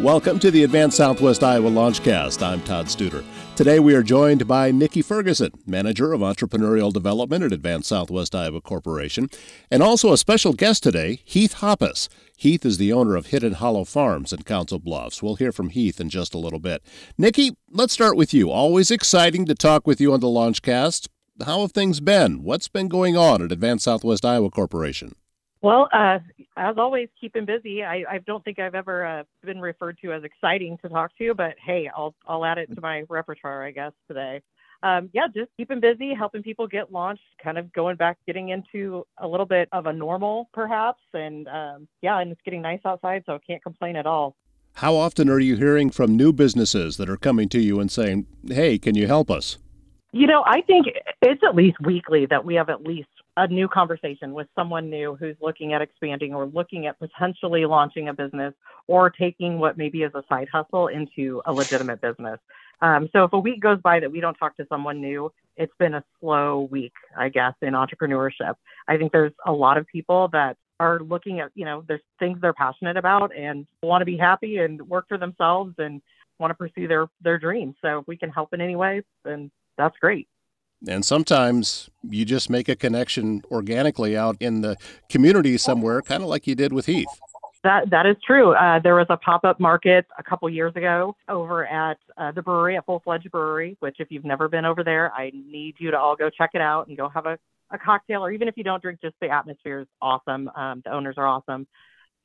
Welcome 0.00 0.38
to 0.40 0.50
the 0.50 0.62
Advance 0.64 0.96
Southwest 0.96 1.42
Iowa 1.42 1.70
Launchcast. 1.70 2.46
I'm 2.46 2.60
Todd 2.64 2.84
Studer. 2.84 3.24
Today 3.56 3.80
we 3.80 3.94
are 3.94 4.02
joined 4.02 4.46
by 4.46 4.70
Nikki 4.70 5.00
Ferguson, 5.00 5.52
Manager 5.66 6.12
of 6.12 6.20
Entrepreneurial 6.20 6.92
Development 6.92 7.42
at 7.42 7.50
Advance 7.50 7.88
Southwest 7.88 8.34
Iowa 8.34 8.60
Corporation, 8.60 9.30
and 9.70 9.82
also 9.82 10.12
a 10.12 10.18
special 10.18 10.52
guest 10.52 10.82
today, 10.82 11.22
Heath 11.24 11.54
Hoppes. 11.54 12.10
Heath 12.36 12.66
is 12.66 12.76
the 12.76 12.92
owner 12.92 13.16
of 13.16 13.28
Hidden 13.28 13.54
Hollow 13.54 13.84
Farms 13.84 14.34
in 14.34 14.42
Council 14.42 14.78
Bluffs. 14.78 15.22
We'll 15.22 15.36
hear 15.36 15.50
from 15.50 15.70
Heath 15.70 15.98
in 15.98 16.10
just 16.10 16.34
a 16.34 16.38
little 16.38 16.60
bit. 16.60 16.82
Nikki, 17.16 17.56
let's 17.70 17.94
start 17.94 18.18
with 18.18 18.34
you. 18.34 18.50
Always 18.50 18.90
exciting 18.90 19.46
to 19.46 19.54
talk 19.54 19.86
with 19.86 19.98
you 19.98 20.12
on 20.12 20.20
the 20.20 20.26
Launchcast. 20.26 21.08
How 21.46 21.62
have 21.62 21.72
things 21.72 22.00
been? 22.00 22.42
What's 22.42 22.68
been 22.68 22.88
going 22.88 23.16
on 23.16 23.40
at 23.40 23.50
Advance 23.50 23.84
Southwest 23.84 24.26
Iowa 24.26 24.50
Corporation? 24.50 25.14
Well, 25.66 25.88
uh, 25.92 26.20
as 26.56 26.76
always, 26.78 27.08
keeping 27.20 27.44
busy. 27.44 27.82
I, 27.82 28.04
I 28.08 28.18
don't 28.24 28.44
think 28.44 28.60
I've 28.60 28.76
ever 28.76 29.04
uh, 29.04 29.22
been 29.44 29.60
referred 29.60 29.98
to 30.02 30.12
as 30.12 30.22
exciting 30.22 30.78
to 30.82 30.88
talk 30.88 31.10
to, 31.18 31.34
but 31.34 31.56
hey, 31.60 31.90
I'll 31.92 32.14
I'll 32.24 32.44
add 32.44 32.58
it 32.58 32.72
to 32.72 32.80
my 32.80 33.02
repertoire, 33.08 33.66
I 33.66 33.72
guess, 33.72 33.90
today. 34.06 34.42
Um, 34.84 35.10
yeah, 35.12 35.26
just 35.34 35.50
keeping 35.56 35.80
busy, 35.80 36.14
helping 36.14 36.44
people 36.44 36.68
get 36.68 36.92
launched, 36.92 37.24
kind 37.42 37.58
of 37.58 37.72
going 37.72 37.96
back, 37.96 38.16
getting 38.28 38.50
into 38.50 39.04
a 39.18 39.26
little 39.26 39.44
bit 39.44 39.68
of 39.72 39.86
a 39.86 39.92
normal, 39.92 40.48
perhaps, 40.54 41.02
and 41.14 41.48
um, 41.48 41.88
yeah, 42.00 42.20
and 42.20 42.30
it's 42.30 42.40
getting 42.44 42.62
nice 42.62 42.82
outside, 42.84 43.24
so 43.26 43.34
I 43.34 43.38
can't 43.44 43.60
complain 43.60 43.96
at 43.96 44.06
all. 44.06 44.36
How 44.74 44.94
often 44.94 45.28
are 45.28 45.40
you 45.40 45.56
hearing 45.56 45.90
from 45.90 46.16
new 46.16 46.32
businesses 46.32 46.96
that 46.98 47.10
are 47.10 47.16
coming 47.16 47.48
to 47.48 47.58
you 47.58 47.80
and 47.80 47.90
saying, 47.90 48.28
"Hey, 48.46 48.78
can 48.78 48.94
you 48.94 49.08
help 49.08 49.32
us?" 49.32 49.58
You 50.12 50.28
know, 50.28 50.44
I 50.46 50.60
think 50.60 50.86
it's 51.22 51.42
at 51.42 51.56
least 51.56 51.78
weekly 51.84 52.26
that 52.26 52.44
we 52.44 52.54
have 52.54 52.70
at 52.70 52.84
least 52.84 53.08
a 53.36 53.46
new 53.48 53.68
conversation 53.68 54.32
with 54.32 54.46
someone 54.54 54.88
new 54.88 55.14
who's 55.16 55.36
looking 55.40 55.72
at 55.74 55.82
expanding 55.82 56.34
or 56.34 56.46
looking 56.46 56.86
at 56.86 56.98
potentially 56.98 57.66
launching 57.66 58.08
a 58.08 58.14
business 58.14 58.54
or 58.86 59.10
taking 59.10 59.58
what 59.58 59.76
maybe 59.76 60.02
is 60.02 60.12
a 60.14 60.22
side 60.28 60.48
hustle 60.50 60.88
into 60.88 61.42
a 61.46 61.52
legitimate 61.52 62.00
business. 62.00 62.38
Um, 62.80 63.08
so 63.12 63.24
if 63.24 63.32
a 63.32 63.38
week 63.38 63.60
goes 63.60 63.80
by 63.82 64.00
that 64.00 64.10
we 64.10 64.20
don't 64.20 64.34
talk 64.34 64.56
to 64.56 64.66
someone 64.68 65.00
new, 65.00 65.32
it's 65.56 65.72
been 65.78 65.94
a 65.94 66.04
slow 66.20 66.68
week, 66.70 66.92
I 67.16 67.28
guess, 67.28 67.54
in 67.62 67.74
entrepreneurship. 67.74 68.54
I 68.88 68.96
think 68.96 69.12
there's 69.12 69.32
a 69.46 69.52
lot 69.52 69.78
of 69.78 69.86
people 69.86 70.28
that 70.32 70.56
are 70.78 71.00
looking 71.00 71.40
at, 71.40 71.50
you 71.54 71.64
know, 71.64 71.84
there's 71.88 72.02
things 72.18 72.38
they're 72.40 72.52
passionate 72.52 72.96
about 72.96 73.34
and 73.34 73.66
want 73.82 74.02
to 74.02 74.06
be 74.06 74.16
happy 74.16 74.58
and 74.58 74.80
work 74.88 75.06
for 75.08 75.16
themselves 75.16 75.74
and 75.78 76.02
want 76.38 76.50
to 76.50 76.54
pursue 76.54 76.86
their 76.86 77.06
their 77.22 77.38
dreams. 77.38 77.74
So 77.82 78.00
if 78.00 78.06
we 78.06 78.16
can 78.16 78.30
help 78.30 78.52
in 78.52 78.60
any 78.60 78.76
way, 78.76 79.02
then 79.24 79.50
that's 79.78 79.96
great. 79.98 80.28
And 80.88 81.04
sometimes 81.04 81.90
you 82.02 82.24
just 82.24 82.48
make 82.48 82.68
a 82.68 82.76
connection 82.76 83.42
organically 83.50 84.16
out 84.16 84.36
in 84.40 84.60
the 84.60 84.76
community 85.08 85.58
somewhere, 85.58 86.02
kind 86.02 86.22
of 86.22 86.28
like 86.28 86.46
you 86.46 86.54
did 86.54 86.72
with 86.72 86.86
Heath. 86.86 87.08
That 87.64 87.90
that 87.90 88.06
is 88.06 88.16
true. 88.24 88.54
Uh, 88.54 88.78
there 88.78 88.94
was 88.94 89.06
a 89.10 89.16
pop 89.16 89.44
up 89.44 89.58
market 89.58 90.06
a 90.16 90.22
couple 90.22 90.48
years 90.48 90.72
ago 90.76 91.16
over 91.28 91.66
at 91.66 91.98
uh, 92.16 92.30
the 92.30 92.40
brewery 92.40 92.76
at 92.76 92.86
Full 92.86 93.00
Fledged 93.00 93.30
Brewery. 93.32 93.76
Which, 93.80 93.96
if 93.98 94.08
you've 94.10 94.24
never 94.24 94.48
been 94.48 94.64
over 94.64 94.84
there, 94.84 95.12
I 95.12 95.32
need 95.34 95.74
you 95.78 95.90
to 95.90 95.98
all 95.98 96.14
go 96.14 96.30
check 96.30 96.50
it 96.54 96.60
out 96.60 96.86
and 96.86 96.96
go 96.96 97.08
have 97.08 97.26
a, 97.26 97.36
a 97.72 97.78
cocktail, 97.78 98.24
or 98.24 98.30
even 98.30 98.46
if 98.46 98.56
you 98.56 98.62
don't 98.62 98.80
drink, 98.80 99.00
just 99.02 99.16
the 99.20 99.30
atmosphere 99.30 99.80
is 99.80 99.88
awesome. 100.00 100.48
Um, 100.54 100.82
the 100.84 100.92
owners 100.92 101.16
are 101.18 101.26
awesome. 101.26 101.66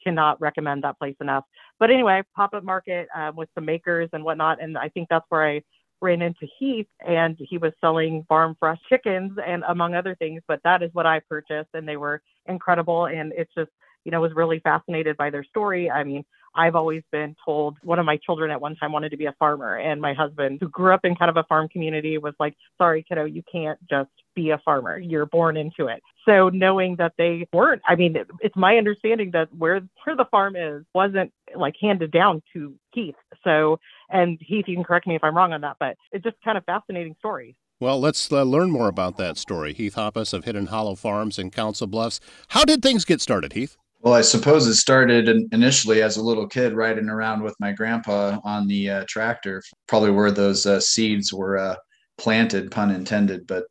Cannot 0.04 0.40
recommend 0.40 0.84
that 0.84 1.00
place 1.00 1.16
enough. 1.22 1.46
But 1.80 1.90
anyway, 1.90 2.22
pop 2.36 2.54
up 2.54 2.64
market 2.64 3.08
uh, 3.16 3.32
with 3.36 3.50
some 3.56 3.66
makers 3.66 4.10
and 4.14 4.24
whatnot, 4.24 4.62
and 4.62 4.78
I 4.78 4.90
think 4.90 5.08
that's 5.10 5.26
where 5.30 5.48
I 5.48 5.62
ran 6.02 6.22
into 6.22 6.48
Heath 6.60 6.88
and 7.06 7.38
he 7.40 7.58
was 7.58 7.74
selling 7.80 8.26
farm 8.28 8.56
fresh 8.60 8.80
chickens 8.90 9.38
and 9.46 9.64
among 9.68 9.96
other 9.96 10.16
things. 10.16 10.42
But 10.48 10.62
that 10.64 10.82
is 10.84 10.90
what 10.94 11.06
I 11.06 11.20
purchased 11.20 11.70
and 11.74 11.88
they 11.88 11.98
were 11.98 12.22
incredible. 12.48 13.06
And 13.06 13.34
it's 13.36 13.54
just, 13.56 13.72
you 14.04 14.12
know, 14.12 14.22
was 14.22 14.34
really 14.36 14.60
fascinated 14.60 15.18
by 15.18 15.30
their 15.30 15.44
story. 15.44 15.90
I 15.90 16.04
mean, 16.04 16.24
I've 16.54 16.76
always 16.76 17.04
been 17.12 17.36
told 17.46 17.78
one 17.84 18.00
of 18.00 18.06
my 18.06 18.18
children 18.18 18.52
at 18.52 18.60
one 18.60 18.76
time 18.76 18.92
wanted 18.92 19.10
to 19.10 19.18
be 19.18 19.26
a 19.26 19.36
farmer, 19.40 19.78
and 19.78 20.02
my 20.02 20.14
husband, 20.14 20.58
who 20.60 20.68
grew 20.68 20.94
up 20.94 21.06
in 21.06 21.16
kind 21.16 21.30
of 21.30 21.38
a 21.38 21.44
farm 21.44 21.70
community, 21.70 22.18
was 22.18 22.34
like, 22.40 22.56
Sorry, 22.78 23.06
kiddo, 23.08 23.26
you 23.26 23.44
can't 23.50 23.80
just 23.90 24.10
be 24.36 24.50
a 24.52 24.58
farmer. 24.60 24.98
You're 24.98 25.26
born 25.26 25.58
into 25.58 25.88
it. 25.88 26.02
So 26.26 26.50
knowing 26.50 26.98
that 26.98 27.14
they 27.18 27.48
weren't, 27.54 27.82
I 27.88 27.96
mean, 27.96 28.16
it's 28.42 28.56
my 28.56 28.78
understanding 28.78 29.32
that 29.32 29.54
where 29.56 29.82
where 30.04 30.16
the 30.16 30.26
farm 30.30 30.56
is 30.56 30.84
wasn't 30.94 31.32
like 31.56 31.76
handed 31.82 32.12
down 32.12 32.42
to 32.54 32.76
Heath. 32.94 33.16
So, 33.44 33.80
and 34.10 34.38
Heath, 34.42 34.66
you 34.68 34.76
can 34.76 34.84
correct 34.84 35.08
me 35.08 35.16
if 35.16 35.24
I'm 35.24 35.36
wrong 35.36 35.54
on 35.54 35.62
that, 35.62 35.78
but 35.80 35.96
it's 36.12 36.24
just 36.24 36.38
kind 36.44 36.58
of 36.58 36.66
fascinating 36.66 37.16
story. 37.20 37.56
Well, 37.80 38.00
let's 38.00 38.32
uh, 38.32 38.44
learn 38.44 38.70
more 38.70 38.90
about 38.90 39.18
that 39.18 39.38
story. 39.38 39.74
Heath 39.74 39.96
Hoppes 39.96 40.34
of 40.34 40.46
Hidden 40.46 40.68
Hollow 40.68 40.94
Farms 40.94 41.40
in 41.40 41.50
Council 41.50 41.88
Bluffs. 41.88 42.20
How 42.50 42.64
did 42.64 42.84
things 42.84 43.06
get 43.06 43.22
started, 43.22 43.54
Heath? 43.54 43.76
Well, 44.04 44.16
I 44.16 44.22
suppose 44.22 44.66
it 44.66 44.76
started 44.76 45.30
initially 45.52 46.02
as 46.02 46.18
a 46.18 46.24
little 46.24 46.48
kid 46.48 46.74
riding 46.74 47.08
around 47.08 47.44
with 47.44 47.56
my 47.60 47.72
grandpa 47.72 48.40
on 48.44 48.68
the 48.68 48.90
uh, 48.90 49.06
tractor, 49.08 49.62
probably 49.88 50.10
where 50.10 50.32
those 50.32 50.66
uh, 50.66 50.80
seeds 50.80 51.32
were 51.32 51.60
uh, 51.60 51.76
planted, 52.18 52.72
pun 52.72 52.90
intended. 52.90 53.46
But 53.46 53.66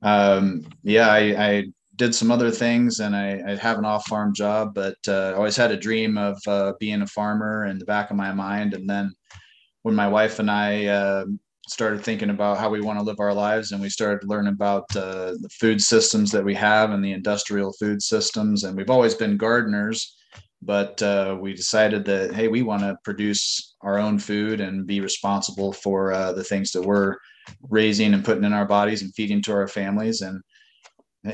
um, 0.00 0.66
yeah, 0.82 1.08
I, 1.08 1.18
I, 1.48 1.64
did 1.96 2.14
some 2.14 2.30
other 2.30 2.50
things 2.50 3.00
and 3.00 3.16
I, 3.16 3.40
I 3.46 3.54
have 3.56 3.78
an 3.78 3.86
off 3.86 4.06
farm 4.06 4.34
job, 4.34 4.74
but 4.74 4.98
uh, 5.08 5.30
I 5.30 5.32
always 5.32 5.56
had 5.56 5.70
a 5.70 5.78
dream 5.78 6.18
of 6.18 6.38
uh, 6.46 6.74
being 6.78 7.00
a 7.00 7.06
farmer 7.06 7.64
in 7.64 7.78
the 7.78 7.86
back 7.86 8.10
of 8.10 8.18
my 8.18 8.34
mind. 8.34 8.74
And 8.74 8.86
then 8.86 9.14
when 9.80 9.94
my 9.94 10.06
wife 10.06 10.38
and 10.38 10.50
I 10.50 10.88
uh, 10.88 11.24
started 11.68 12.02
thinking 12.02 12.30
about 12.30 12.58
how 12.58 12.70
we 12.70 12.80
want 12.80 12.98
to 12.98 13.04
live 13.04 13.18
our 13.18 13.34
lives 13.34 13.72
and 13.72 13.80
we 13.80 13.88
started 13.88 14.28
learning 14.28 14.52
about 14.52 14.84
uh, 14.96 15.32
the 15.40 15.48
food 15.52 15.82
systems 15.82 16.30
that 16.30 16.44
we 16.44 16.54
have 16.54 16.90
and 16.90 17.04
the 17.04 17.12
industrial 17.12 17.72
food 17.72 18.00
systems 18.00 18.64
and 18.64 18.76
we've 18.76 18.90
always 18.90 19.14
been 19.14 19.36
gardeners 19.36 20.16
but 20.62 21.00
uh, 21.02 21.36
we 21.40 21.54
decided 21.54 22.04
that 22.04 22.32
hey 22.34 22.48
we 22.48 22.62
want 22.62 22.82
to 22.82 22.96
produce 23.04 23.74
our 23.82 23.98
own 23.98 24.18
food 24.18 24.60
and 24.60 24.86
be 24.86 25.00
responsible 25.00 25.72
for 25.72 26.12
uh, 26.12 26.32
the 26.32 26.44
things 26.44 26.70
that 26.70 26.82
we're 26.82 27.16
raising 27.68 28.14
and 28.14 28.24
putting 28.24 28.44
in 28.44 28.52
our 28.52 28.66
bodies 28.66 29.02
and 29.02 29.14
feeding 29.14 29.42
to 29.42 29.52
our 29.52 29.68
families 29.68 30.20
and 30.20 30.40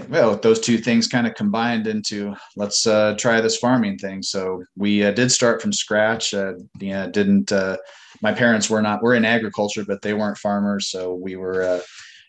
well 0.09 0.37
those 0.37 0.61
two 0.61 0.79
things 0.79 1.07
kind 1.07 1.27
of 1.27 1.35
combined 1.35 1.87
into 1.87 2.35
let's 2.57 2.87
uh, 2.87 3.15
try 3.19 3.41
this 3.41 3.59
farming 3.59 3.99
thing. 3.99 4.23
So 4.23 4.65
we 4.77 5.05
uh, 5.05 5.13
did 5.13 5.31
start 5.31 5.61
from 5.61 5.73
scratch 5.73 6.35
uh, 6.35 6.55
yeah 6.81 7.07
didn't 7.07 7.53
uh, 7.53 7.77
my 8.23 8.33
parents 8.33 8.71
were 8.71 8.83
not 8.83 9.03
we're 9.03 9.15
in 9.15 9.25
agriculture 9.25 9.85
but 9.85 10.03
they 10.03 10.15
weren't 10.15 10.39
farmers. 10.39 10.89
So 10.89 11.15
we 11.15 11.37
were 11.37 11.63
uh, 11.63 11.81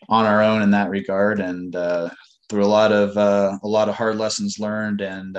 on 0.08 0.26
our 0.26 0.42
own 0.42 0.62
in 0.62 0.70
that 0.72 0.90
regard. 0.90 1.40
And 1.40 1.74
uh, 1.74 2.10
through 2.48 2.64
a 2.64 2.66
lot 2.66 2.92
of 2.92 3.16
a 3.16 3.58
lot 3.66 3.88
of 3.88 3.94
hard 3.94 4.16
lessons 4.16 4.58
learned 4.58 5.00
and 5.00 5.38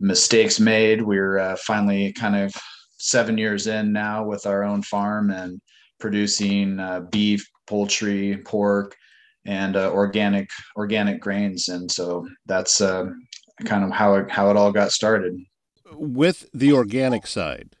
mistakes 0.00 0.58
made 0.58 1.02
we're 1.02 1.56
finally 1.56 2.12
kind 2.12 2.34
of 2.34 2.52
seven 2.98 3.38
years 3.38 3.66
in 3.66 3.92
now 3.92 4.24
with 4.24 4.46
our 4.46 4.64
own 4.64 4.82
farm 4.82 5.30
and 5.30 5.60
producing 6.00 6.80
beef 7.10 7.48
poultry 7.66 8.38
pork 8.44 8.96
and 9.46 9.76
uh, 9.76 9.90
organic 9.92 10.50
organic 10.76 11.20
grains, 11.20 11.68
and 11.68 11.90
so 11.90 12.28
that's 12.46 12.80
uh, 12.80 13.06
kind 13.64 13.84
of 13.84 13.90
how 13.90 14.16
it, 14.16 14.30
how 14.30 14.50
it 14.50 14.56
all 14.56 14.72
got 14.72 14.92
started. 14.92 15.38
With 15.92 16.48
the 16.52 16.72
organic 16.72 17.26
side, 17.26 17.76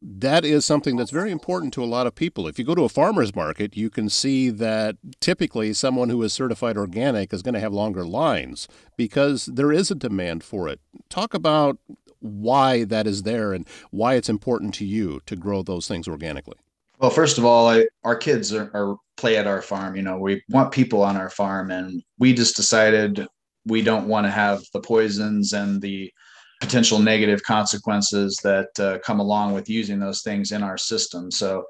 that 0.00 0.44
is 0.44 0.64
something 0.64 0.96
that's 0.96 1.10
very 1.10 1.30
important 1.30 1.72
to 1.74 1.82
a 1.82 1.86
lot 1.86 2.06
of 2.06 2.14
people. 2.14 2.46
If 2.46 2.58
you 2.58 2.64
go 2.64 2.74
to 2.74 2.84
a 2.84 2.88
farmer's 2.88 3.34
market, 3.34 3.76
you 3.76 3.90
can 3.90 4.08
see 4.08 4.50
that 4.50 4.96
typically 5.20 5.72
someone 5.72 6.08
who 6.10 6.22
is 6.22 6.32
certified 6.32 6.76
organic 6.76 7.32
is 7.32 7.42
going 7.42 7.54
to 7.54 7.60
have 7.60 7.72
longer 7.72 8.04
lines 8.04 8.68
because 8.96 9.46
there 9.46 9.72
is 9.72 9.90
a 9.90 9.96
demand 9.96 10.44
for 10.44 10.68
it. 10.68 10.80
Talk 11.08 11.34
about 11.34 11.78
why 12.20 12.84
that 12.84 13.06
is 13.06 13.24
there 13.24 13.52
and 13.52 13.66
why 13.90 14.14
it's 14.14 14.28
important 14.28 14.74
to 14.74 14.84
you 14.84 15.20
to 15.26 15.36
grow 15.36 15.62
those 15.62 15.88
things 15.88 16.06
organically. 16.06 16.56
Well, 16.98 17.10
first 17.10 17.36
of 17.36 17.44
all, 17.44 17.68
I, 17.68 17.86
our 18.04 18.14
kids 18.14 18.52
are, 18.52 18.70
are 18.74 18.96
play 19.16 19.36
at 19.36 19.48
our 19.48 19.60
farm. 19.60 19.96
You 19.96 20.02
know, 20.02 20.18
we 20.18 20.40
want 20.48 20.70
people 20.70 21.02
on 21.02 21.16
our 21.16 21.30
farm, 21.30 21.72
and 21.72 22.00
we 22.18 22.32
just 22.32 22.54
decided 22.54 23.26
we 23.66 23.82
don't 23.82 24.06
want 24.06 24.26
to 24.26 24.30
have 24.30 24.62
the 24.72 24.80
poisons 24.80 25.52
and 25.52 25.82
the 25.82 26.12
potential 26.62 27.00
negative 27.00 27.42
consequences 27.42 28.38
that 28.44 28.68
uh, 28.78 28.96
come 29.00 29.18
along 29.18 29.52
with 29.52 29.68
using 29.68 29.98
those 29.98 30.22
things 30.22 30.52
in 30.52 30.62
our 30.62 30.78
system. 30.78 31.28
So 31.28 31.64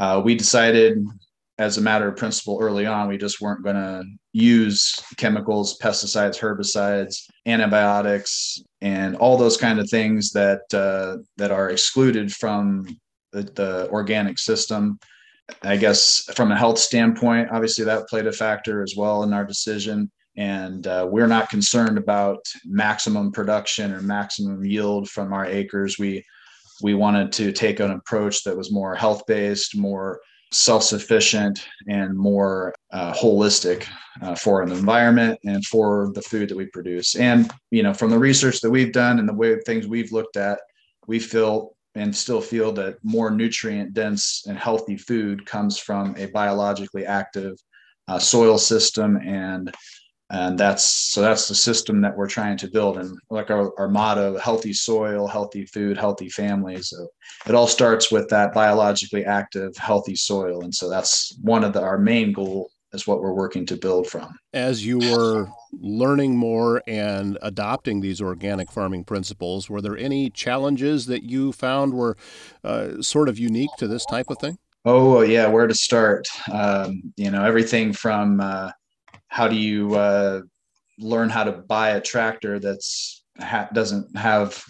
uh, 0.00 0.20
we 0.24 0.34
decided, 0.34 0.98
as 1.58 1.78
a 1.78 1.80
matter 1.80 2.08
of 2.08 2.16
principle, 2.16 2.58
early 2.60 2.84
on, 2.84 3.06
we 3.06 3.16
just 3.16 3.40
weren't 3.40 3.62
going 3.62 3.76
to 3.76 4.02
use 4.32 5.00
chemicals, 5.16 5.78
pesticides, 5.78 6.40
herbicides, 6.40 7.30
antibiotics, 7.46 8.60
and 8.80 9.14
all 9.14 9.36
those 9.36 9.56
kind 9.56 9.78
of 9.78 9.88
things 9.88 10.32
that 10.32 10.62
uh, 10.74 11.22
that 11.36 11.52
are 11.52 11.70
excluded 11.70 12.32
from 12.32 12.84
the, 13.30 13.44
the 13.44 13.88
organic 13.90 14.40
system. 14.40 14.98
I 15.62 15.76
guess 15.76 16.24
from 16.34 16.50
a 16.50 16.58
health 16.58 16.80
standpoint, 16.80 17.50
obviously 17.52 17.84
that 17.84 18.08
played 18.08 18.26
a 18.26 18.32
factor 18.32 18.82
as 18.82 18.94
well 18.96 19.22
in 19.22 19.32
our 19.32 19.44
decision. 19.44 20.10
And 20.36 20.86
uh, 20.86 21.06
we're 21.10 21.26
not 21.26 21.50
concerned 21.50 21.98
about 21.98 22.40
maximum 22.64 23.32
production 23.32 23.92
or 23.92 24.00
maximum 24.00 24.64
yield 24.64 25.10
from 25.10 25.32
our 25.32 25.44
acres. 25.44 25.98
We 25.98 26.24
we 26.82 26.94
wanted 26.94 27.32
to 27.32 27.52
take 27.52 27.80
an 27.80 27.90
approach 27.90 28.42
that 28.44 28.56
was 28.56 28.72
more 28.72 28.94
health 28.94 29.22
based, 29.26 29.76
more 29.76 30.20
self 30.52 30.82
sufficient, 30.82 31.66
and 31.88 32.16
more 32.16 32.74
uh, 32.92 33.12
holistic 33.12 33.86
uh, 34.22 34.34
for 34.34 34.64
the 34.66 34.74
environment 34.74 35.38
and 35.44 35.64
for 35.66 36.10
the 36.14 36.22
food 36.22 36.48
that 36.48 36.56
we 36.56 36.66
produce. 36.66 37.14
And 37.14 37.50
you 37.70 37.82
know, 37.82 37.94
from 37.94 38.10
the 38.10 38.18
research 38.18 38.60
that 38.60 38.70
we've 38.70 38.92
done 38.92 39.18
and 39.18 39.28
the 39.28 39.34
way 39.34 39.58
things 39.60 39.86
we've 39.86 40.12
looked 40.12 40.36
at, 40.36 40.58
we 41.06 41.18
feel 41.18 41.74
and 41.94 42.14
still 42.14 42.40
feel 42.40 42.72
that 42.72 42.96
more 43.02 43.30
nutrient 43.30 43.92
dense 43.92 44.44
and 44.48 44.58
healthy 44.58 44.96
food 44.96 45.44
comes 45.44 45.78
from 45.78 46.14
a 46.16 46.26
biologically 46.26 47.04
active 47.04 47.58
uh, 48.08 48.18
soil 48.18 48.58
system 48.58 49.16
and 49.18 49.72
and 50.32 50.58
that's 50.58 51.12
so 51.12 51.20
that's 51.20 51.46
the 51.46 51.54
system 51.54 52.00
that 52.00 52.16
we're 52.16 52.28
trying 52.28 52.56
to 52.56 52.68
build. 52.68 52.96
And 52.96 53.16
like 53.30 53.50
our, 53.50 53.78
our 53.78 53.88
motto 53.88 54.38
healthy 54.38 54.72
soil 54.72 55.26
healthy 55.26 55.66
food 55.66 55.96
healthy 55.98 56.28
families 56.30 56.88
so 56.88 57.06
it 57.46 57.54
all 57.54 57.66
starts 57.66 58.10
with 58.10 58.28
that 58.30 58.54
biologically 58.54 59.24
active 59.24 59.76
healthy 59.76 60.16
soil. 60.16 60.62
And 60.62 60.74
so 60.74 60.88
that's 60.88 61.36
one 61.42 61.64
of 61.64 61.74
the, 61.74 61.82
our 61.82 61.98
main 61.98 62.32
goal 62.32 62.70
is 62.92 63.06
what 63.06 63.20
we're 63.20 63.34
working 63.34 63.64
to 63.66 63.76
build 63.76 64.06
from. 64.06 64.34
As 64.52 64.84
you 64.84 64.98
were 64.98 65.48
learning 65.72 66.36
more 66.36 66.82
and 66.86 67.38
adopting 67.42 68.00
these 68.00 68.20
organic 68.20 68.70
farming 68.70 69.04
principles 69.04 69.68
were 69.68 69.82
there 69.82 69.96
any 69.96 70.30
challenges 70.30 71.06
that 71.06 71.24
you 71.24 71.52
found 71.52 71.92
were 71.92 72.16
uh, 72.64 73.02
sort 73.02 73.28
of 73.28 73.38
unique 73.38 73.70
to 73.78 73.86
this 73.86 74.06
type 74.06 74.30
of 74.30 74.38
thing? 74.38 74.56
Oh 74.86 75.20
yeah 75.20 75.46
where 75.46 75.66
to 75.66 75.74
start? 75.74 76.26
Um, 76.50 77.12
you 77.16 77.30
know 77.30 77.44
everything 77.44 77.92
from 77.92 78.40
uh, 78.40 78.70
how 79.32 79.48
do 79.48 79.56
you 79.56 79.94
uh, 79.94 80.42
learn 80.98 81.30
how 81.30 81.42
to 81.42 81.52
buy 81.52 81.92
a 81.92 82.00
tractor 82.02 82.58
that's 82.58 83.24
ha- 83.40 83.70
doesn't 83.72 84.14
have 84.14 84.62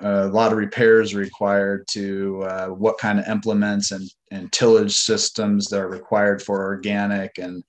a 0.00 0.26
lot 0.26 0.52
of 0.52 0.58
repairs 0.58 1.14
required 1.14 1.86
to 1.88 2.42
uh, 2.42 2.66
what 2.66 2.98
kind 2.98 3.18
of 3.18 3.26
implements 3.26 3.92
and, 3.92 4.06
and 4.30 4.52
tillage 4.52 4.94
systems 4.94 5.68
that 5.68 5.80
are 5.80 5.88
required 5.88 6.42
for 6.42 6.62
organic 6.62 7.38
and 7.38 7.64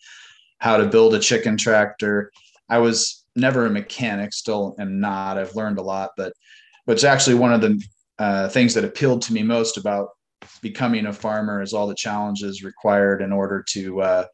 how 0.58 0.76
to 0.76 0.88
build 0.88 1.16
a 1.16 1.20
chicken 1.20 1.56
tractor? 1.56 2.30
I 2.68 2.80
was 2.80 3.24
never 3.38 3.66
a 3.66 3.70
mechanic 3.70 4.34
still 4.34 4.76
am 4.78 5.00
not. 5.00 5.38
I've 5.38 5.56
learned 5.56 5.80
a 5.80 5.84
lot 5.84 6.12
but 6.18 6.34
but 6.86 6.94
it's 6.94 7.06
actually 7.06 7.36
one 7.36 7.54
of 7.54 7.62
the 7.62 7.82
uh, 8.20 8.50
things 8.50 8.74
that 8.74 8.84
appealed 8.84 9.22
to 9.22 9.34
me 9.34 9.42
most 9.42 9.78
about 9.78 10.10
becoming 10.62 11.06
a 11.06 11.14
farmer 11.14 11.62
is 11.62 11.72
all 11.72 11.88
the 11.88 11.96
challenges 11.96 12.62
required 12.62 13.22
in 13.22 13.32
order 13.32 13.64
to 13.70 14.02
uh, 14.02 14.26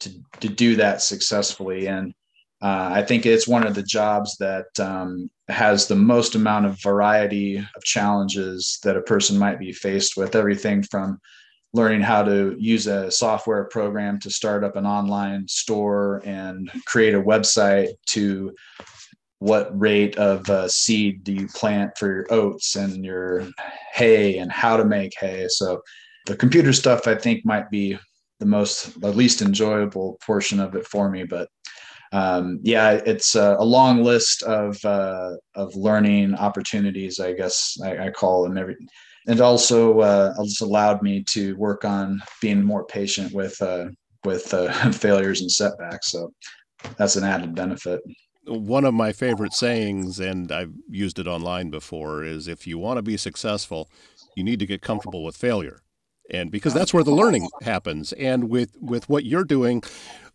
to 0.00 0.10
to 0.40 0.48
do 0.48 0.76
that 0.76 1.02
successfully. 1.02 1.86
And 1.86 2.12
uh, 2.62 2.90
I 2.92 3.02
think 3.02 3.26
it's 3.26 3.48
one 3.48 3.66
of 3.66 3.74
the 3.74 3.82
jobs 3.82 4.36
that 4.38 4.66
um, 4.80 5.30
has 5.48 5.86
the 5.86 5.96
most 5.96 6.34
amount 6.34 6.66
of 6.66 6.82
variety 6.82 7.56
of 7.58 7.84
challenges 7.84 8.78
that 8.82 8.96
a 8.96 9.02
person 9.02 9.38
might 9.38 9.58
be 9.58 9.72
faced 9.72 10.16
with. 10.16 10.34
Everything 10.34 10.82
from 10.82 11.18
learning 11.72 12.00
how 12.00 12.22
to 12.22 12.56
use 12.58 12.86
a 12.86 13.10
software 13.10 13.64
program 13.64 14.18
to 14.20 14.30
start 14.30 14.64
up 14.64 14.76
an 14.76 14.86
online 14.86 15.46
store 15.46 16.22
and 16.24 16.70
create 16.86 17.14
a 17.14 17.22
website 17.22 17.90
to 18.06 18.54
what 19.38 19.78
rate 19.78 20.16
of 20.16 20.48
uh, 20.48 20.66
seed 20.66 21.22
do 21.22 21.32
you 21.32 21.46
plant 21.48 21.90
for 21.98 22.06
your 22.06 22.26
oats 22.30 22.76
and 22.76 23.04
your 23.04 23.46
hay 23.92 24.38
and 24.38 24.50
how 24.50 24.76
to 24.76 24.84
make 24.84 25.12
hay 25.20 25.46
so 25.48 25.80
the 26.24 26.34
computer 26.34 26.72
stuff 26.72 27.06
i 27.06 27.14
think 27.14 27.44
might 27.44 27.70
be 27.70 27.98
the 28.38 28.46
most 28.46 29.00
the 29.00 29.12
least 29.12 29.42
enjoyable 29.42 30.18
portion 30.24 30.60
of 30.60 30.74
it 30.74 30.86
for 30.86 31.10
me 31.10 31.24
but 31.24 31.48
um, 32.12 32.60
yeah 32.62 32.92
it's 33.04 33.34
a, 33.34 33.56
a, 33.58 33.64
long 33.64 34.02
list 34.02 34.42
of 34.44 34.82
uh, 34.84 35.32
of 35.54 35.74
learning 35.74 36.34
opportunities 36.34 37.18
i 37.18 37.32
guess 37.32 37.76
i, 37.84 38.06
I 38.06 38.10
call 38.10 38.42
them 38.42 38.56
every 38.56 38.76
and 39.28 39.40
also 39.40 40.00
uh, 40.00 40.34
it's 40.38 40.60
allowed 40.60 41.02
me 41.02 41.24
to 41.30 41.56
work 41.56 41.84
on 41.84 42.20
being 42.40 42.62
more 42.62 42.84
patient 42.86 43.32
with 43.32 43.60
uh, 43.60 43.86
with 44.24 44.52
uh, 44.54 44.90
failures 44.92 45.40
and 45.40 45.50
setbacks 45.50 46.10
so 46.10 46.32
that's 46.98 47.16
an 47.16 47.24
added 47.24 47.54
benefit. 47.54 48.00
One 48.46 48.84
of 48.84 48.94
my 48.94 49.12
favorite 49.12 49.52
sayings 49.52 50.20
and 50.20 50.52
i've 50.52 50.72
used 50.88 51.18
it 51.18 51.26
online 51.26 51.70
before 51.70 52.22
is 52.22 52.46
if 52.46 52.64
you 52.66 52.78
want 52.78 52.98
to 52.98 53.02
be 53.02 53.16
successful 53.16 53.90
you 54.36 54.44
need 54.44 54.60
to 54.60 54.66
get 54.66 54.82
comfortable 54.82 55.24
with 55.24 55.36
failure 55.36 55.80
and 56.30 56.50
because 56.50 56.74
that's 56.74 56.92
where 56.92 57.04
the 57.04 57.12
learning 57.12 57.48
happens. 57.62 58.12
And 58.14 58.50
with 58.50 58.76
with 58.80 59.08
what 59.08 59.24
you're 59.24 59.44
doing 59.44 59.82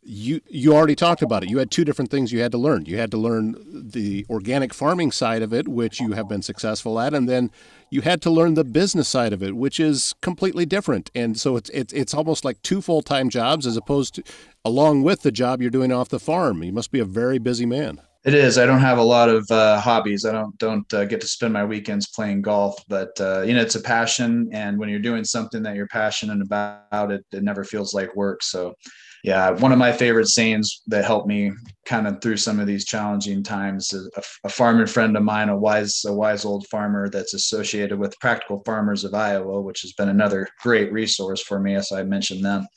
you 0.04 0.42
you 0.50 0.74
already 0.74 0.96
talked 0.96 1.22
about 1.22 1.44
it. 1.44 1.50
You 1.50 1.60
had 1.60 1.70
two 1.70 1.86
different 1.86 2.10
things 2.10 2.32
you 2.32 2.42
had 2.42 2.52
to 2.54 2.58
learn. 2.58 2.86
You 2.86 2.98
had 2.98 3.12
to 3.12 3.18
learn 3.18 3.56
the 3.68 4.26
organic 4.30 4.74
farming 4.74 5.12
side 5.12 5.42
of 5.42 5.54
it 5.54 5.68
which 5.68 6.00
you 6.00 6.14
have 6.14 6.28
been 6.28 6.42
successful 6.42 7.00
at 7.00 7.14
and 7.14 7.30
then 7.30 7.52
you 7.92 8.02
had 8.02 8.22
to 8.24 8.32
learn 8.32 8.56
the 8.56 8.64
business 8.64 9.08
side 9.08 9.34
of 9.34 9.44
it 9.44 9.56
which 9.56 9.80
is 9.80 10.16
completely 10.22 10.66
different. 10.66 11.12
And 11.14 11.40
so 11.40 11.56
it's 11.56 11.70
it's, 11.70 11.94
it's 11.94 12.14
almost 12.14 12.44
like 12.44 12.62
two 12.64 12.82
full-time 12.82 13.30
jobs 13.30 13.68
as 13.68 13.78
opposed 13.78 14.16
to 14.16 14.24
along 14.66 15.04
with 15.04 15.22
the 15.22 15.32
job 15.32 15.62
you're 15.62 15.70
doing 15.70 15.92
off 15.92 16.10
the 16.10 16.20
farm. 16.20 16.64
You 16.64 16.74
must 16.74 16.92
be 16.92 17.00
a 17.00 17.06
very 17.06 17.38
busy 17.38 17.66
man 17.66 18.02
it 18.24 18.36
is. 18.36 18.60
I 18.60 18.68
don't 18.68 18.80
have 18.80 19.00
a 19.00 19.04
lot 19.04 19.30
of 19.30 19.50
uh, 19.50 19.80
hobbies. 19.80 20.26
I 20.26 20.32
don't 20.32 20.56
don't 20.60 20.92
uh, 20.94 21.06
get 21.06 21.22
to 21.22 21.28
spend 21.28 21.54
my 21.54 21.66
weekends 21.66 22.10
playing 22.10 22.44
golf, 22.44 22.76
but 22.88 23.20
uh, 23.20 23.42
you 23.42 23.54
know 23.56 23.62
it's 23.62 23.76
a 23.76 23.82
passion. 23.82 24.48
And 24.52 24.78
when 24.78 24.90
you're 24.90 25.00
doing 25.00 25.24
something 25.24 25.64
that 25.64 25.76
you're 25.76 25.88
passionate 25.88 26.42
about, 26.42 27.12
it 27.12 27.26
it 27.32 27.44
never 27.44 27.64
feels 27.64 27.96
like 27.96 28.16
work. 28.16 28.44
So, 28.44 28.76
yeah, 29.24 29.50
one 29.50 29.72
of 29.72 29.80
my 29.80 29.92
favorite 29.92 30.28
sayings 30.28 30.82
that 30.86 31.04
helped 31.04 31.28
me 31.28 31.52
kind 31.86 32.06
of 32.06 32.22
through 32.22 32.38
some 32.38 32.60
of 32.60 32.68
these 32.68 32.86
challenging 32.86 33.42
times 33.42 33.92
is 33.92 34.08
a, 34.16 34.22
a 34.44 34.50
farming 34.50 34.86
friend 34.86 35.18
of 35.18 35.24
mine, 35.24 35.50
a 35.50 35.58
wise 35.58 36.04
a 36.06 36.14
wise 36.14 36.46
old 36.46 36.68
farmer 36.68 37.10
that's 37.10 37.34
associated 37.34 37.98
with 37.98 38.20
Practical 38.20 38.62
Farmers 38.66 39.04
of 39.04 39.16
Iowa, 39.16 39.62
which 39.62 39.82
has 39.82 39.94
been 39.94 40.10
another 40.10 40.48
great 40.62 40.92
resource 40.94 41.42
for 41.42 41.60
me 41.60 41.74
as 41.74 41.92
I 41.92 42.04
mentioned 42.04 42.46
them. 42.46 42.68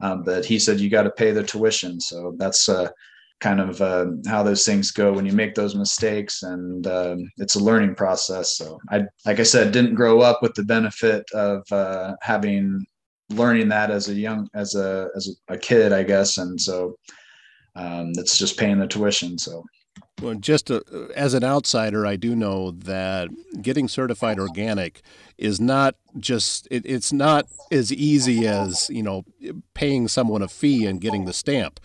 Um, 0.00 0.22
but 0.22 0.44
he 0.44 0.60
said 0.60 0.78
you 0.78 0.90
got 0.90 1.04
to 1.04 1.10
pay 1.10 1.32
the 1.32 1.42
tuition, 1.42 2.00
so 2.00 2.34
that's 2.38 2.68
uh, 2.68 2.88
kind 3.42 3.60
of 3.60 3.82
uh, 3.82 4.06
how 4.28 4.40
those 4.44 4.64
things 4.64 4.92
go 4.92 5.12
when 5.12 5.26
you 5.26 5.32
make 5.32 5.56
those 5.56 5.74
mistakes 5.74 6.44
and 6.44 6.86
um, 6.86 7.18
it's 7.38 7.56
a 7.56 7.62
learning 7.62 7.94
process. 7.94 8.56
So 8.56 8.78
i 8.90 9.02
like 9.26 9.40
i 9.40 9.42
said 9.42 9.72
didn't 9.72 9.96
grow 9.96 10.20
up 10.20 10.40
with 10.42 10.54
the 10.54 10.62
benefit 10.62 11.24
of 11.34 11.60
uh, 11.72 12.14
having 12.22 12.86
learning 13.30 13.68
that 13.68 13.90
as 13.90 14.08
a 14.08 14.14
young 14.14 14.48
as 14.54 14.74
a 14.74 15.08
as 15.16 15.24
a 15.48 15.58
kid 15.58 15.92
i 15.92 16.02
guess. 16.02 16.38
And 16.38 16.60
so 16.60 16.96
um, 17.74 18.12
it's 18.16 18.38
just 18.38 18.58
paying 18.58 18.78
the 18.78 18.86
tuition. 18.86 19.38
So 19.38 19.64
well, 20.22 20.34
just 20.34 20.70
a, 20.70 20.76
uh, 20.94 21.08
as 21.16 21.34
an 21.34 21.42
outsider, 21.42 22.06
I 22.06 22.16
do 22.16 22.36
know 22.36 22.70
that 22.70 23.28
getting 23.60 23.88
certified 23.88 24.38
organic 24.38 25.02
is 25.36 25.60
not 25.60 25.96
just 26.18 26.68
it, 26.70 26.84
it's 26.86 27.12
not 27.12 27.46
as 27.72 27.92
easy 27.92 28.46
as 28.46 28.88
you 28.88 29.02
know 29.02 29.24
paying 29.74 30.06
someone 30.06 30.42
a 30.42 30.48
fee 30.48 30.86
and 30.86 31.00
getting 31.00 31.24
the 31.24 31.32
stamp 31.32 31.80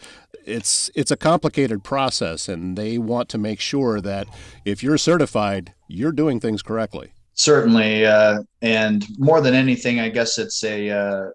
it's 0.48 0.90
it's 0.96 1.12
a 1.12 1.18
complicated 1.18 1.84
process, 1.84 2.48
and 2.48 2.78
they 2.78 2.98
want 2.98 3.30
to 3.30 3.38
make 3.38 3.60
sure 3.60 4.02
that 4.02 4.28
if 4.66 4.82
you're 4.82 4.98
certified, 4.98 5.74
you're 5.88 6.12
doing 6.12 6.40
things 6.40 6.62
correctly. 6.62 7.12
Certainly, 7.34 8.06
uh, 8.06 8.44
and 8.62 9.06
more 9.20 9.42
than 9.42 9.54
anything, 9.54 10.00
I 10.00 10.10
guess 10.10 10.38
it's 10.38 10.64
a 10.64 10.90
uh, 10.90 11.30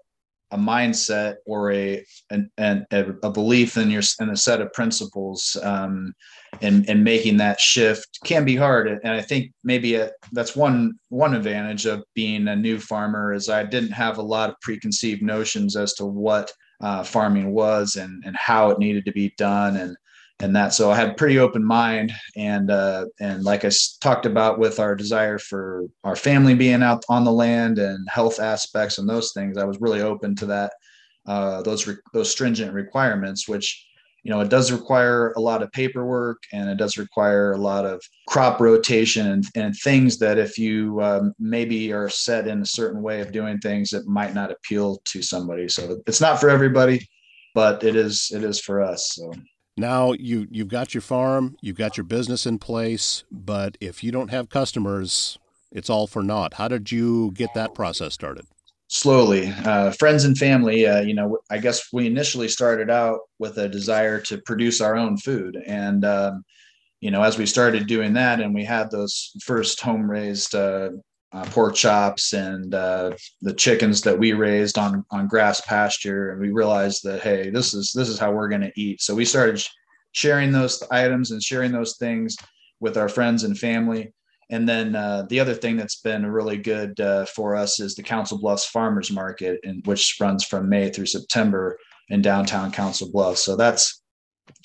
a 0.52 0.56
mindset 0.56 1.36
or 1.46 1.72
a 1.72 2.04
an, 2.30 2.50
an, 2.58 2.86
a 2.90 3.30
belief 3.30 3.76
in 3.76 3.90
your 3.90 4.02
in 4.20 4.30
a 4.30 4.36
set 4.36 4.60
of 4.60 4.72
principles 4.72 5.56
um, 5.62 6.14
and 6.60 6.88
and 6.88 7.02
making 7.02 7.38
that 7.38 7.58
shift 7.58 8.18
can 8.24 8.44
be 8.44 8.54
hard 8.54 8.86
and 8.86 9.12
i 9.12 9.20
think 9.20 9.50
maybe 9.64 9.94
a, 9.94 10.10
that's 10.32 10.54
one 10.54 10.92
one 11.08 11.34
advantage 11.34 11.86
of 11.86 12.04
being 12.14 12.46
a 12.48 12.56
new 12.56 12.78
farmer 12.78 13.32
is 13.32 13.48
i 13.48 13.64
didn't 13.64 13.92
have 13.92 14.18
a 14.18 14.22
lot 14.22 14.50
of 14.50 14.60
preconceived 14.60 15.22
notions 15.22 15.74
as 15.74 15.94
to 15.94 16.04
what 16.04 16.52
uh, 16.82 17.02
farming 17.02 17.52
was 17.52 17.96
and 17.96 18.22
and 18.26 18.36
how 18.36 18.70
it 18.70 18.78
needed 18.78 19.04
to 19.06 19.12
be 19.12 19.32
done 19.38 19.76
and 19.76 19.96
and 20.40 20.56
that. 20.56 20.74
So 20.74 20.90
I 20.90 20.96
had 20.96 21.16
pretty 21.16 21.38
open 21.38 21.64
mind 21.64 22.12
and 22.36 22.70
uh, 22.70 23.06
and 23.20 23.44
like 23.44 23.64
I 23.64 23.70
talked 24.00 24.26
about 24.26 24.58
with 24.58 24.80
our 24.80 24.94
desire 24.94 25.38
for 25.38 25.84
our 26.04 26.16
family 26.16 26.54
being 26.54 26.82
out 26.82 27.04
on 27.08 27.24
the 27.24 27.32
land 27.32 27.78
and 27.78 28.08
health 28.10 28.40
aspects 28.40 28.98
and 28.98 29.08
those 29.08 29.32
things 29.32 29.56
I 29.56 29.64
was 29.64 29.80
really 29.80 30.02
open 30.02 30.34
to 30.36 30.46
that 30.46 30.72
uh, 31.26 31.62
those 31.62 31.86
re- 31.86 31.96
those 32.12 32.30
stringent 32.30 32.72
requirements 32.72 33.48
which 33.48 33.86
you 34.22 34.30
know, 34.30 34.40
it 34.40 34.48
does 34.48 34.70
require 34.70 35.32
a 35.32 35.40
lot 35.40 35.62
of 35.62 35.72
paperwork 35.72 36.44
and 36.52 36.70
it 36.70 36.76
does 36.76 36.96
require 36.96 37.52
a 37.52 37.58
lot 37.58 37.84
of 37.84 38.00
crop 38.28 38.60
rotation 38.60 39.26
and, 39.32 39.44
and 39.56 39.74
things 39.76 40.18
that 40.18 40.38
if 40.38 40.58
you 40.58 41.02
um, 41.02 41.34
maybe 41.40 41.92
are 41.92 42.08
set 42.08 42.46
in 42.46 42.62
a 42.62 42.66
certain 42.66 43.02
way 43.02 43.20
of 43.20 43.32
doing 43.32 43.58
things, 43.58 43.92
it 43.92 44.06
might 44.06 44.32
not 44.32 44.52
appeal 44.52 45.02
to 45.06 45.22
somebody. 45.22 45.68
So 45.68 46.00
it's 46.06 46.20
not 46.20 46.38
for 46.38 46.48
everybody, 46.48 47.08
but 47.54 47.82
it 47.82 47.96
is 47.96 48.30
it 48.32 48.44
is 48.44 48.60
for 48.60 48.80
us. 48.80 49.12
So 49.14 49.32
now 49.76 50.12
you 50.12 50.46
you've 50.50 50.68
got 50.68 50.94
your 50.94 51.02
farm, 51.02 51.56
you've 51.60 51.78
got 51.78 51.96
your 51.96 52.04
business 52.04 52.46
in 52.46 52.58
place, 52.58 53.24
but 53.30 53.76
if 53.80 54.04
you 54.04 54.12
don't 54.12 54.30
have 54.30 54.48
customers, 54.48 55.38
it's 55.72 55.90
all 55.90 56.06
for 56.06 56.22
naught. 56.22 56.54
How 56.54 56.68
did 56.68 56.92
you 56.92 57.32
get 57.32 57.54
that 57.54 57.74
process 57.74 58.14
started? 58.14 58.46
Slowly. 58.92 59.48
Uh, 59.64 59.90
friends 59.92 60.24
and 60.24 60.36
family 60.36 60.86
uh, 60.86 61.00
you 61.00 61.14
know 61.14 61.38
i 61.50 61.56
guess 61.56 61.90
we 61.94 62.06
initially 62.06 62.46
started 62.46 62.90
out 62.90 63.20
with 63.38 63.56
a 63.56 63.66
desire 63.66 64.20
to 64.20 64.36
produce 64.42 64.82
our 64.82 64.96
own 64.96 65.16
food. 65.16 65.56
And 65.66 66.04
um, 66.04 66.44
you 67.00 67.10
know 67.10 67.22
as 67.22 67.38
we 67.38 67.46
started 67.46 67.86
doing 67.86 68.12
that 68.12 68.40
and 68.40 68.54
we 68.54 68.64
had 68.64 68.90
those 68.90 69.32
first 69.42 69.80
home 69.80 70.10
raised 70.10 70.54
uh, 70.54 70.90
uh, 71.32 71.44
pork 71.46 71.74
chops 71.74 72.34
and 72.34 72.74
uh, 72.74 73.12
the 73.40 73.54
chickens 73.54 74.02
that 74.02 74.18
we 74.18 74.34
raised 74.34 74.76
on 74.76 75.06
on 75.10 75.26
grass 75.26 75.62
pasture 75.62 76.30
and 76.30 76.40
we 76.42 76.50
realized 76.50 77.02
that 77.02 77.22
hey 77.22 77.48
this 77.48 77.72
is 77.72 77.92
this 77.94 78.10
is 78.10 78.18
how 78.18 78.30
we're 78.30 78.48
going 78.48 78.60
to 78.60 78.72
eat. 78.76 79.00
So 79.00 79.14
we 79.14 79.24
started 79.24 79.64
sharing 80.12 80.52
those 80.52 80.82
items 80.90 81.30
and 81.30 81.42
sharing 81.42 81.72
those 81.72 81.96
things 81.96 82.36
with 82.80 82.98
our 82.98 83.08
friends 83.08 83.44
and 83.44 83.58
family 83.58 84.12
And 84.50 84.68
then 84.68 84.94
uh, 84.94 85.24
the 85.28 85.40
other 85.40 85.54
thing 85.54 85.76
that's 85.76 86.00
been 86.00 86.26
really 86.26 86.58
good 86.58 86.98
uh, 87.00 87.24
for 87.26 87.56
us 87.56 87.80
is 87.80 87.94
the 87.94 88.02
Council 88.02 88.38
Bluffs 88.38 88.66
Farmers 88.66 89.10
Market, 89.10 89.60
in, 89.62 89.80
which 89.84 90.16
runs 90.20 90.44
from 90.44 90.68
May 90.68 90.90
through 90.90 91.06
September 91.06 91.78
in 92.08 92.22
downtown 92.22 92.70
Council 92.70 93.08
Bluffs. 93.10 93.44
So 93.44 93.56
that's 93.56 94.02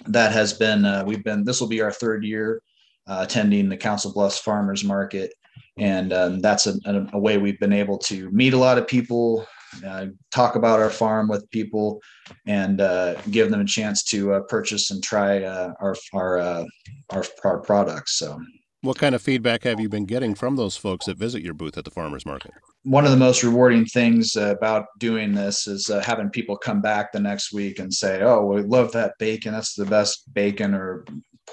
that 0.07 0.31
has 0.31 0.53
been 0.53 0.86
uh, 0.86 1.03
we've 1.05 1.24
been 1.24 1.43
this 1.43 1.62
will 1.62 1.67
be 1.67 1.81
our 1.81 1.91
third 1.91 2.24
year 2.24 2.62
uh, 3.07 3.19
attending 3.22 3.69
the 3.69 3.77
Council 3.77 4.12
Bluffs 4.12 4.39
Farmers 4.39 4.84
Market, 4.84 5.34
and 5.77 6.12
um, 6.12 6.39
that's 6.39 6.67
a, 6.67 6.75
a, 7.13 7.19
way 7.19 7.38
we've 7.38 7.60
been 7.60 7.74
able 7.74 7.98
to 8.00 8.29
meet 8.31 8.53
a 8.53 8.57
lot 8.57 8.77
of 8.77 8.88
people, 8.88 9.48
uh, 9.86 10.07
talk 10.31 10.55
about 10.55 10.81
our 10.81 10.89
farm 10.89 11.29
with 11.29 11.50
people, 11.51 12.01
and 12.46 12.81
uh, 12.81 13.13
give 13.31 13.50
them 13.50 13.62
a 13.62 13.65
chance 13.65 14.03
to 14.03 14.43
purchase 14.50 14.91
and 14.91 15.01
try 15.01 15.43
our 15.46 15.96
our, 16.13 16.65
our 17.12 17.24
our 17.46 17.60
products. 17.62 18.17
So 18.19 18.38
what 18.81 18.98
kind 18.98 19.15
of 19.15 19.22
feedback 19.22 19.63
have 19.63 19.79
you 19.79 19.89
been 19.89 20.05
getting 20.05 20.36
from 20.36 20.55
those 20.55 20.77
folks 20.77 21.07
that 21.07 21.17
visit 21.17 21.41
your 21.41 21.53
booth 21.53 21.77
at 21.77 21.86
the 21.86 21.91
farmers 21.91 22.25
market? 22.25 22.51
One 22.84 23.05
of 23.05 23.12
the 23.12 23.17
most 23.17 23.43
rewarding 23.43 23.86
things 23.86 24.36
about 24.36 24.86
doing 25.00 25.34
this 25.34 25.67
is 25.67 25.89
uh, 25.89 26.01
having 26.03 26.29
people 26.29 26.55
come 26.55 26.81
back 26.81 27.12
the 27.12 27.19
next 27.19 27.51
week 27.51 27.79
and 27.79 27.93
say, 27.93 28.22
"Oh, 28.22 28.46
we 28.46 28.62
love 28.62 28.91
that 28.91 29.13
bacon. 29.19 29.53
That's 29.53 29.74
the 29.74 29.86
best 29.86 30.31
bacon 30.34 30.74
or 30.74 31.05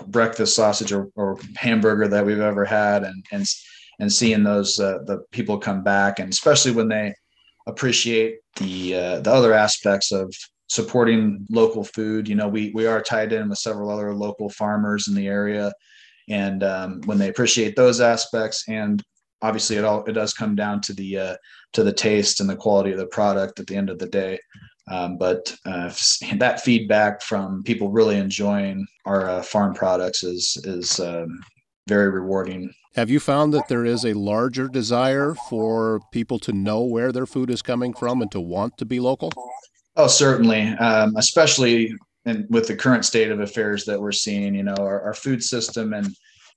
breakfast 0.07 0.54
sausage 0.54 0.93
or, 0.93 1.09
or 1.16 1.38
hamburger 1.57 2.09
that 2.09 2.25
we've 2.25 2.40
ever 2.40 2.64
had," 2.64 3.04
and 3.04 3.25
and 3.33 3.47
and 4.00 4.12
seeing 4.12 4.45
those 4.45 4.78
uh, 4.78 4.99
the 5.07 5.25
people 5.33 5.59
come 5.59 5.83
back, 5.83 6.19
and 6.19 6.33
especially 6.33 6.73
when 6.73 6.88
they 6.88 7.14
appreciate 7.66 8.37
the 8.57 8.95
uh, 8.95 9.21
the 9.21 9.33
other 9.33 9.54
aspects 9.54 10.12
of 10.12 10.33
supporting 10.69 11.47
local 11.50 11.85
food. 11.85 12.28
You 12.28 12.35
know, 12.35 12.49
we 12.49 12.71
we 12.75 12.87
are 12.87 13.02
tied 13.02 13.33
in 13.33 13.49
with 13.49 13.59
several 13.59 13.90
other 13.90 14.14
local 14.14 14.50
farmers 14.50 15.09
in 15.09 15.14
the 15.14 15.26
area 15.26 15.73
and 16.28 16.62
um, 16.62 17.00
when 17.04 17.19
they 17.19 17.28
appreciate 17.28 17.76
those 17.76 18.00
aspects 18.00 18.64
and 18.69 19.02
obviously 19.45 19.76
it 19.76 19.85
all 19.85 20.02
it 20.04 20.12
does 20.12 20.33
come 20.33 20.57
down 20.57 20.81
to 20.81 20.93
the 20.95 21.19
uh, 21.19 21.37
to 21.75 21.85
the 21.85 21.93
taste 21.93 22.40
and 22.40 22.49
the 22.49 22.57
quality 22.57 22.90
of 22.93 22.99
the 22.99 23.07
product 23.07 23.61
at 23.61 23.66
the 23.66 23.76
end 23.76 23.90
of 23.90 23.99
the 23.99 24.09
day. 24.09 24.38
Um, 24.90 25.16
but 25.16 25.54
uh, 25.64 25.93
that 26.37 26.61
feedback 26.62 27.23
from 27.23 27.62
people 27.62 27.90
really 27.90 28.16
enjoying 28.16 28.87
our 29.07 29.28
uh, 29.28 29.43
farm 29.43 29.75
products 29.75 30.25
is 30.25 30.57
is 30.64 30.99
um, 30.99 31.40
very 31.87 32.11
rewarding. 32.11 32.73
Have 32.97 33.11
you 33.11 33.21
found 33.21 33.52
that 33.54 33.69
there 33.69 33.85
is 33.85 34.04
a 34.04 34.12
larger 34.12 34.69
desire 34.69 35.35
for 35.49 36.00
people 36.12 36.38
to 36.40 36.52
know 36.52 36.83
where 36.83 37.12
their 37.12 37.26
food 37.26 37.50
is 37.50 37.61
coming 37.61 37.93
from 37.93 38.23
and 38.23 38.31
to 38.31 38.40
want 38.40 38.78
to 38.78 38.85
be 38.85 39.00
local? 39.00 39.33
Oh 39.97 40.09
certainly. 40.09 40.69
Um, 40.69 41.16
especially 41.16 41.95
and 42.25 42.47
with 42.50 42.66
the 42.69 42.76
current 42.76 43.04
state 43.04 43.31
of 43.31 43.40
affairs 43.40 43.85
that 43.85 44.00
we're 44.00 44.12
seeing, 44.12 44.54
you 44.54 44.62
know, 44.62 44.76
our, 44.78 45.02
our 45.02 45.14
food 45.14 45.43
system 45.43 45.93
and 45.93 46.14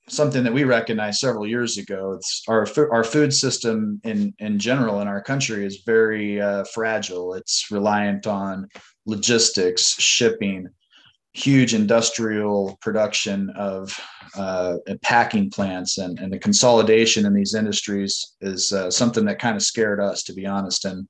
something 0.10 0.44
that 0.44 0.54
we 0.54 0.64
recognized 0.64 1.20
several 1.20 1.46
years 1.46 1.78
ago. 1.78 2.14
It's 2.14 2.44
our 2.48 2.66
our 2.92 3.04
food 3.04 3.34
system 3.34 4.00
in 4.04 4.34
in 4.40 4.60
general 4.60 5.02
in 5.02 5.08
our 5.08 5.22
country 5.22 5.66
is 5.66 5.84
very 5.86 6.42
uh, 6.42 6.64
fragile. 6.74 7.34
It's 7.34 7.68
reliant 7.72 8.26
on 8.28 8.68
logistics, 9.06 10.02
shipping, 10.02 10.68
huge 11.34 11.74
industrial 11.74 12.78
production 12.82 13.50
of 13.52 14.00
uh, 14.36 14.78
packing 15.02 15.50
plants, 15.50 15.98
and 15.98 16.20
and 16.20 16.32
the 16.32 16.40
consolidation 16.40 17.26
in 17.26 17.34
these 17.34 17.54
industries 17.54 18.36
is 18.42 18.72
uh, 18.72 18.90
something 18.90 19.26
that 19.26 19.40
kind 19.40 19.56
of 19.56 19.64
scared 19.64 20.00
us, 20.00 20.24
to 20.24 20.34
be 20.34 20.46
honest. 20.46 20.86
And 20.86 21.08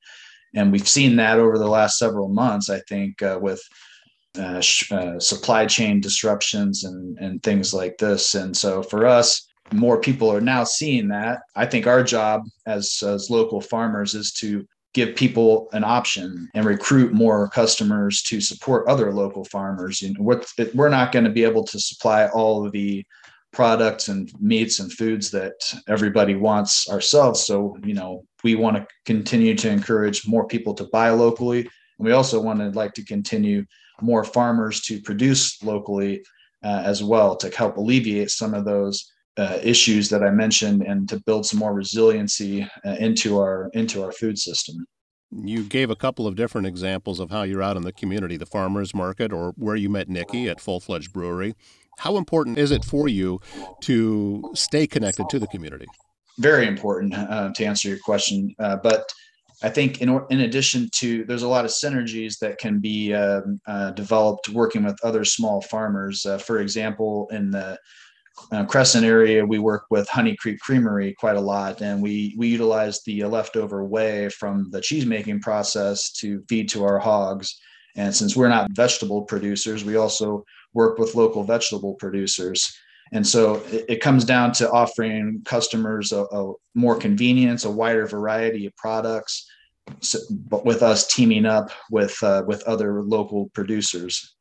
and 0.56 0.72
we've 0.72 0.88
seen 0.88 1.16
that 1.18 1.40
over 1.40 1.58
the 1.58 1.68
last 1.68 2.00
several 2.00 2.30
months. 2.30 2.70
I 2.70 2.80
think 2.90 3.22
uh, 3.22 3.38
with 3.40 3.62
uh, 4.38 4.62
sh- 4.62 4.92
uh, 4.92 5.20
supply 5.20 5.66
chain 5.66 6.00
disruptions 6.02 6.84
and, 6.84 7.18
and 7.20 7.42
things 7.44 7.74
like 7.74 7.98
this. 7.98 8.36
And 8.36 8.56
so 8.56 8.84
for 8.84 9.06
us, 9.06 9.48
more 9.74 10.00
people 10.00 10.32
are 10.32 10.42
now 10.42 10.64
seeing 10.64 11.08
that. 11.10 11.40
I 11.56 11.66
think 11.66 11.88
our 11.88 12.04
job 12.04 12.44
as, 12.66 13.04
as 13.06 13.30
local 13.30 13.62
farmers 13.62 14.14
is 14.14 14.32
to 14.34 14.66
give 14.94 15.16
people 15.16 15.70
an 15.74 15.84
option 15.84 16.50
and 16.56 16.66
recruit 16.66 17.14
more 17.14 17.50
customers 17.50 18.22
to 18.24 18.42
support 18.42 18.88
other 18.88 19.12
local 19.12 19.44
farmers. 19.46 20.02
You 20.02 20.14
know, 20.14 20.22
we're, 20.22 20.42
we're 20.74 20.90
not 20.90 21.12
going 21.12 21.26
to 21.26 21.32
be 21.32 21.44
able 21.44 21.64
to 21.66 21.80
supply 21.80 22.28
all 22.30 22.66
of 22.66 22.72
the 22.72 23.06
products 23.52 24.08
and 24.08 24.32
meats 24.40 24.80
and 24.80 24.92
foods 24.92 25.32
that 25.32 25.54
everybody 25.88 26.36
wants 26.36 26.90
ourselves. 26.90 27.46
So, 27.46 27.78
you 27.84 27.94
know, 27.94 28.24
we 28.44 28.56
want 28.56 28.78
to 28.78 28.88
continue 29.06 29.56
to 29.56 29.70
encourage 29.70 30.28
more 30.28 30.48
people 30.48 30.74
to 30.76 30.86
buy 30.86 31.10
locally. 31.10 31.62
And 31.62 32.06
we 32.06 32.12
also 32.12 32.42
want 32.42 32.60
to 32.60 32.70
like 32.70 32.94
to 32.94 33.06
continue 33.06 33.66
more 34.02 34.24
farmers 34.24 34.82
to 34.82 35.02
produce 35.02 35.62
locally 35.64 36.24
uh, 36.64 36.82
as 36.86 37.04
well 37.04 37.36
to 37.38 37.50
help 37.56 37.78
alleviate 37.78 38.30
some 38.30 38.54
of 38.54 38.66
those 38.66 39.12
uh, 39.38 39.60
issues 39.62 40.10
that 40.10 40.24
I 40.24 40.32
mentioned 40.32 40.82
and 40.82 41.08
to 41.10 41.22
build 41.26 41.46
some 41.46 41.60
more 41.60 41.74
resiliency 41.74 42.68
uh, 42.86 42.96
into 43.00 43.38
our 43.40 43.70
into 43.74 44.04
our 44.04 44.12
food 44.12 44.38
system. 44.40 44.86
You 45.32 45.64
gave 45.64 45.90
a 45.90 45.96
couple 45.96 46.26
of 46.26 46.36
different 46.36 46.68
examples 46.68 47.20
of 47.20 47.30
how 47.30 47.44
you're 47.44 47.62
out 47.62 47.78
in 47.78 47.84
the 47.84 47.92
community, 47.92 48.38
the 48.38 48.46
farmers 48.46 48.96
market, 48.96 49.34
or 49.34 49.54
where 49.58 49.76
you 49.76 49.90
met 49.90 50.10
Nikki 50.10 50.50
at 50.50 50.62
Full 50.62 50.80
Fledged 50.80 51.12
Brewery. 51.14 51.54
How 52.00 52.18
important 52.18 52.58
is 52.58 52.72
it 52.72 52.86
for 52.86 53.08
you 53.08 53.40
to 53.82 54.52
stay 54.56 54.88
connected 54.88 55.28
to 55.30 55.40
the 55.40 55.48
community? 55.48 55.88
Very 56.40 56.68
important 56.68 57.14
uh, 57.14 57.52
to 57.56 57.66
answer 57.66 57.90
your 57.90 57.98
question, 58.00 58.56
uh, 58.60 58.78
but 58.78 59.12
I 59.64 59.70
think 59.70 60.02
in, 60.02 60.22
in 60.30 60.42
addition 60.42 60.90
to, 60.96 61.26
there's 61.26 61.44
a 61.44 61.48
lot 61.48 61.66
of 61.66 61.72
synergies 61.72 62.38
that 62.40 62.60
can 62.60 62.80
be 62.80 63.14
um, 63.14 63.60
uh, 63.68 63.92
developed 63.92 64.50
working 64.50 64.84
with 64.84 65.04
other 65.04 65.26
small 65.26 65.62
farmers. 65.62 66.26
Uh, 66.26 66.38
for 66.38 66.60
example, 66.60 67.28
in 67.32 67.50
the 67.50 67.80
uh, 68.52 68.66
Crescent 68.66 69.04
area, 69.04 69.44
we 69.44 69.58
work 69.58 69.86
with 69.90 70.08
Honey 70.10 70.36
Creek 70.36 70.60
Creamery 70.60 71.14
quite 71.14 71.38
a 71.38 71.42
lot, 71.42 71.82
and 71.82 72.04
we 72.04 72.36
we 72.38 72.48
utilize 72.48 73.02
the 73.04 73.24
leftover 73.24 73.84
whey 73.84 74.30
from 74.30 74.70
the 74.70 74.80
cheese 74.82 75.08
making 75.08 75.42
process 75.42 76.12
to 76.14 76.44
feed 76.48 76.70
to 76.70 76.84
our 76.84 77.00
hogs. 77.00 77.60
And 77.96 78.16
since 78.16 78.36
we're 78.36 78.50
not 78.50 78.72
vegetable 78.74 79.24
producers, 79.24 79.84
we 79.84 79.96
also 79.96 80.46
work 80.76 81.00
with 81.00 81.16
local 81.16 81.44
vegetable 81.44 81.96
producers. 81.96 82.72
And 83.12 83.26
so 83.26 83.56
it, 83.72 83.86
it 83.90 84.02
comes 84.02 84.26
down 84.26 84.52
to 84.54 84.72
offering 84.72 85.42
customers 85.46 86.12
a, 86.12 86.24
a, 86.24 86.54
more 86.76 86.98
convenience, 86.98 87.66
a 87.66 87.72
wider 87.72 88.06
variety 88.06 88.66
of 88.66 88.76
products, 88.76 89.50
so, 90.02 90.20
but 90.30 90.66
with 90.66 90.84
us 90.84 91.08
teaming 91.08 91.46
up 91.46 91.72
with 91.90 92.22
uh, 92.22 92.44
with 92.46 92.64
other 92.64 93.02
local 93.02 93.50
producers. 93.54 94.36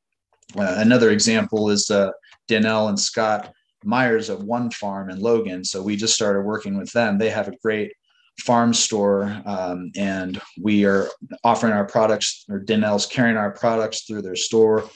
Uh, 0.56 0.75
another 0.78 1.11
example 1.11 1.70
is 1.70 1.90
uh, 1.90 2.11
and 2.50 3.00
Scott 3.00 3.52
Myers 3.85 4.28
of 4.28 4.44
One 4.44 4.70
Farm 4.70 5.11
in 5.11 5.20
Logan. 5.20 5.64
So 5.64 5.82
we 5.82 5.96
just 5.96 6.14
started 6.14 6.42
working 6.42 6.76
with 6.76 6.92
them. 6.92 7.18
They 7.18 7.30
have 7.30 7.49
a 7.49 7.56
great 7.62 7.92
farm 8.40 8.75
store, 8.75 9.42
um, 9.46 9.90
and 9.96 10.40
we 10.61 10.85
are 10.85 11.08
offering 11.42 11.73
our 11.73 11.87
products, 11.87 12.44
or 12.49 12.61
Danelle's 12.61 13.06
carrying 13.06 13.37
our 13.37 13.52
products 13.52 14.04
through 14.04 14.23
their 14.23 14.37
store. 14.37 14.88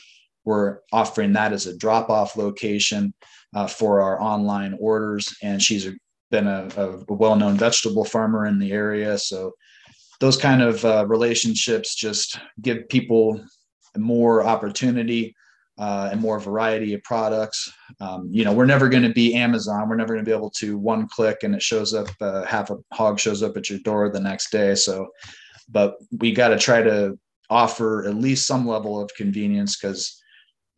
We're 0.44 0.78
offering 0.92 1.32
that 1.34 1.52
as 1.52 1.66
a 1.66 1.76
drop 1.76 2.10
off 2.10 2.36
location 2.36 3.14
uh, 3.54 3.66
for 3.66 4.00
our 4.00 4.20
online 4.20 4.76
orders. 4.80 5.34
And 5.42 5.62
she's 5.62 5.88
been 6.30 6.46
a, 6.46 6.68
a 6.76 7.14
well 7.14 7.36
known 7.36 7.56
vegetable 7.56 8.04
farmer 8.04 8.46
in 8.46 8.58
the 8.58 8.72
area. 8.72 9.18
So 9.18 9.52
those 10.20 10.36
kind 10.36 10.62
of 10.62 10.84
uh, 10.84 11.06
relationships 11.08 11.94
just 11.94 12.38
give 12.60 12.88
people 12.88 13.44
more 13.96 14.44
opportunity 14.44 15.34
uh, 15.78 16.10
and 16.12 16.20
more 16.20 16.38
variety 16.38 16.92
of 16.92 17.02
products. 17.02 17.72
Um, 18.00 18.28
you 18.30 18.44
know, 18.44 18.52
we're 18.52 18.66
never 18.66 18.88
going 18.88 19.02
to 19.02 19.12
be 19.12 19.34
Amazon. 19.34 19.88
We're 19.88 19.96
never 19.96 20.12
going 20.12 20.24
to 20.24 20.28
be 20.28 20.36
able 20.36 20.50
to 20.58 20.76
one 20.76 21.08
click 21.08 21.38
and 21.42 21.54
it 21.54 21.62
shows 21.62 21.94
up, 21.94 22.08
uh, 22.20 22.44
half 22.44 22.70
a 22.70 22.76
hog 22.92 23.18
shows 23.18 23.42
up 23.42 23.56
at 23.56 23.70
your 23.70 23.78
door 23.78 24.10
the 24.10 24.20
next 24.20 24.52
day. 24.52 24.74
So, 24.74 25.08
but 25.70 25.96
we 26.18 26.32
got 26.32 26.48
to 26.48 26.58
try 26.58 26.82
to 26.82 27.18
offer 27.48 28.06
at 28.06 28.14
least 28.14 28.46
some 28.46 28.68
level 28.68 29.00
of 29.00 29.10
convenience 29.16 29.78
because 29.80 30.19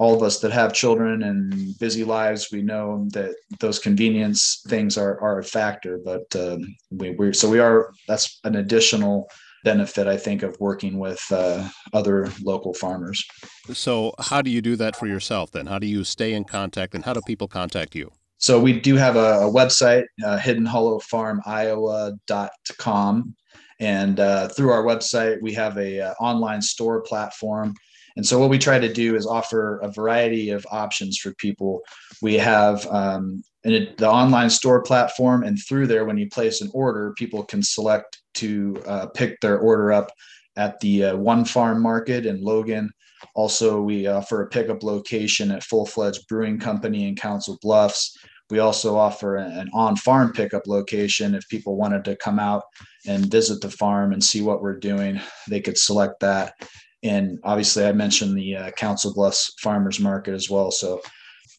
all 0.02 0.14
of 0.16 0.22
us 0.24 0.40
that 0.40 0.50
have 0.50 0.72
children 0.72 1.22
and 1.22 1.78
busy 1.78 2.02
lives, 2.02 2.50
we 2.50 2.60
know 2.60 3.06
that 3.12 3.36
those 3.60 3.78
convenience 3.78 4.60
things 4.66 4.98
are, 4.98 5.20
are 5.20 5.38
a 5.38 5.44
factor. 5.44 6.00
But 6.04 6.24
um, 6.34 6.74
we, 6.90 7.12
we 7.12 7.32
so 7.32 7.48
we 7.48 7.60
are 7.60 7.92
that's 8.08 8.40
an 8.42 8.56
additional 8.56 9.30
benefit, 9.62 10.08
I 10.08 10.16
think, 10.16 10.42
of 10.42 10.58
working 10.58 10.98
with 10.98 11.24
uh, 11.30 11.68
other 11.92 12.28
local 12.42 12.74
farmers. 12.74 13.24
So, 13.72 14.12
how 14.18 14.42
do 14.42 14.50
you 14.50 14.60
do 14.60 14.74
that 14.74 14.96
for 14.96 15.06
yourself 15.06 15.52
then? 15.52 15.66
How 15.66 15.78
do 15.78 15.86
you 15.86 16.02
stay 16.02 16.34
in 16.34 16.42
contact, 16.42 16.96
and 16.96 17.04
how 17.04 17.12
do 17.12 17.20
people 17.24 17.46
contact 17.46 17.94
you? 17.94 18.10
So 18.38 18.58
we 18.58 18.80
do 18.80 18.96
have 18.96 19.14
a, 19.14 19.46
a 19.46 19.52
website, 19.60 20.06
uh, 20.26 20.36
hiddenhollowfarmiowa.com. 20.36 23.36
And 23.78 24.18
uh, 24.18 24.48
through 24.48 24.72
our 24.72 24.82
website, 24.82 25.40
we 25.40 25.54
have 25.54 25.78
a 25.78 26.00
uh, 26.00 26.14
online 26.18 26.60
store 26.60 27.02
platform 27.02 27.76
and 28.16 28.26
so 28.26 28.38
what 28.38 28.50
we 28.50 28.58
try 28.58 28.78
to 28.78 28.92
do 28.92 29.16
is 29.16 29.26
offer 29.26 29.78
a 29.80 29.90
variety 29.90 30.50
of 30.50 30.66
options 30.70 31.18
for 31.18 31.34
people. 31.34 31.80
We 32.20 32.34
have 32.34 32.86
um, 32.86 33.42
an, 33.64 33.94
the 33.96 34.08
online 34.08 34.50
store 34.50 34.82
platform, 34.82 35.44
and 35.44 35.58
through 35.58 35.86
there, 35.86 36.04
when 36.04 36.18
you 36.18 36.28
place 36.28 36.60
an 36.60 36.70
order, 36.74 37.14
people 37.16 37.44
can 37.44 37.62
select 37.62 38.20
to 38.34 38.82
uh, 38.86 39.06
pick 39.06 39.40
their 39.40 39.58
order 39.58 39.92
up 39.92 40.10
at 40.56 40.78
the 40.80 41.04
uh, 41.04 41.16
One 41.16 41.44
Farm 41.44 41.80
Market 41.80 42.26
in 42.26 42.42
Logan. 42.42 42.90
Also, 43.34 43.80
we 43.80 44.06
offer 44.06 44.42
a 44.42 44.48
pickup 44.48 44.82
location 44.82 45.50
at 45.50 45.62
Full 45.62 45.86
Fledged 45.86 46.26
Brewing 46.28 46.58
Company 46.58 47.08
in 47.08 47.16
Council 47.16 47.58
Bluffs. 47.62 48.16
We 48.50 48.58
also 48.58 48.96
offer 48.96 49.36
an 49.36 49.70
on 49.72 49.96
farm 49.96 50.32
pickup 50.32 50.66
location. 50.66 51.34
If 51.34 51.48
people 51.48 51.76
wanted 51.76 52.04
to 52.04 52.16
come 52.16 52.38
out 52.38 52.64
and 53.06 53.30
visit 53.30 53.62
the 53.62 53.70
farm 53.70 54.12
and 54.12 54.22
see 54.22 54.42
what 54.42 54.60
we're 54.60 54.78
doing, 54.78 55.20
they 55.48 55.60
could 55.60 55.78
select 55.78 56.20
that. 56.20 56.54
And 57.02 57.38
obviously, 57.42 57.84
I 57.84 57.92
mentioned 57.92 58.36
the 58.36 58.56
uh, 58.56 58.70
Council 58.72 59.12
Bluffs 59.12 59.54
Farmers 59.60 59.98
Market 59.98 60.34
as 60.34 60.48
well. 60.48 60.70
So 60.70 61.00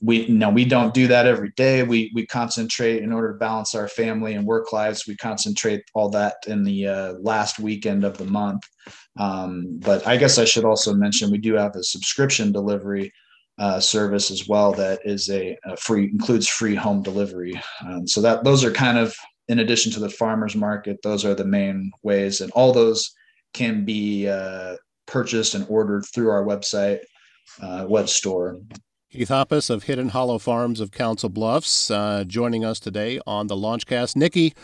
we 0.02 0.28
no 0.28 0.50
we 0.50 0.66
don't 0.66 0.94
do 0.94 1.08
that 1.08 1.26
every 1.26 1.52
day. 1.56 1.84
We 1.84 2.12
we 2.14 2.26
concentrate 2.26 3.04
in 3.04 3.14
order 3.14 3.32
to 3.34 3.38
balance 3.38 3.74
our 3.74 3.88
family 3.88 4.34
and 4.34 4.46
work 4.46 4.74
lives. 4.74 5.08
We 5.08 5.16
concentrate 5.16 5.84
all 5.94 6.10
that 6.10 6.36
in 6.48 6.64
the 6.64 6.88
uh, 6.88 7.14
last 7.22 7.60
weekend 7.60 8.04
of 8.04 8.18
the 8.18 8.26
month. 8.26 8.64
Um, 9.18 9.78
but 9.80 10.08
i 10.08 10.18
guess 10.18 10.40
i 10.40 10.44
should 10.44 10.66
also 10.66 10.92
mention 10.92 11.30
we 11.30 11.38
do 11.38 11.54
have 11.54 11.76
a 11.76 11.84
subscription 11.84 12.52
delivery 12.52 13.14
uh, 13.60 13.80
service 13.80 14.32
as 14.32 14.48
well 14.48 14.72
that 14.74 15.00
is 15.06 15.30
a, 15.30 15.56
a 15.66 15.78
free 15.78 16.06
includes 16.06 16.48
free 16.48 16.76
home 16.76 17.04
delivery. 17.04 17.54
Um, 17.86 18.08
so 18.08 18.22
that 18.22 18.44
those 18.44 18.64
are 18.64 18.72
kind 18.72 18.98
of 18.98 19.16
in 19.48 19.60
addition 19.60 19.92
to 19.92 20.00
the 20.00 20.10
farmers 20.10 20.56
market 20.56 20.98
those 21.04 21.24
are 21.26 21.36
the 21.36 21.46
main 21.46 21.92
ways. 22.02 22.42
And 22.42 22.52
all 22.54 22.74
those 22.74 23.14
can 23.54 23.86
be 23.86 24.28
uh, 24.28 24.78
purchased 25.06 25.56
and 25.56 25.66
ordered 25.70 26.06
through 26.06 26.30
our 26.30 26.44
website 26.44 27.00
uh, 27.62 27.86
web 27.88 28.10
store 28.10 28.58
Heath 29.14 29.30
Hoppes 29.30 29.70
of 29.70 29.84
Hidden 29.84 30.10
Hollow 30.10 30.40
Farms 30.40 30.80
of 30.80 30.90
Council 30.90 31.30
Bluffs 31.30 31.92
uh, 31.92 32.24
joining 32.26 32.66
us 32.66 32.80
today 32.80 33.20
on 33.28 33.46
the 33.46 33.56
Launchcast. 33.56 34.16
Nikki, 34.16 34.56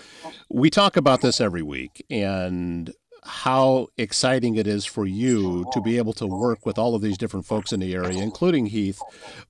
we 0.50 0.72
talk 0.72 0.98
about 0.98 1.22
this 1.22 1.40
every 1.40 1.62
week 1.62 2.04
and 2.10 2.92
how 3.24 3.90
exciting 4.00 4.56
it 4.56 4.66
is 4.66 4.86
for 4.86 5.06
you 5.06 5.66
to 5.72 5.82
be 5.82 5.98
able 5.98 6.14
to 6.14 6.26
work 6.26 6.66
with 6.66 6.80
all 6.80 6.96
of 6.96 7.04
these 7.04 7.16
different 7.16 7.46
folks 7.46 7.72
in 7.72 7.80
the 7.80 7.94
area, 7.94 8.24
including 8.24 8.66
Heath. 8.66 9.00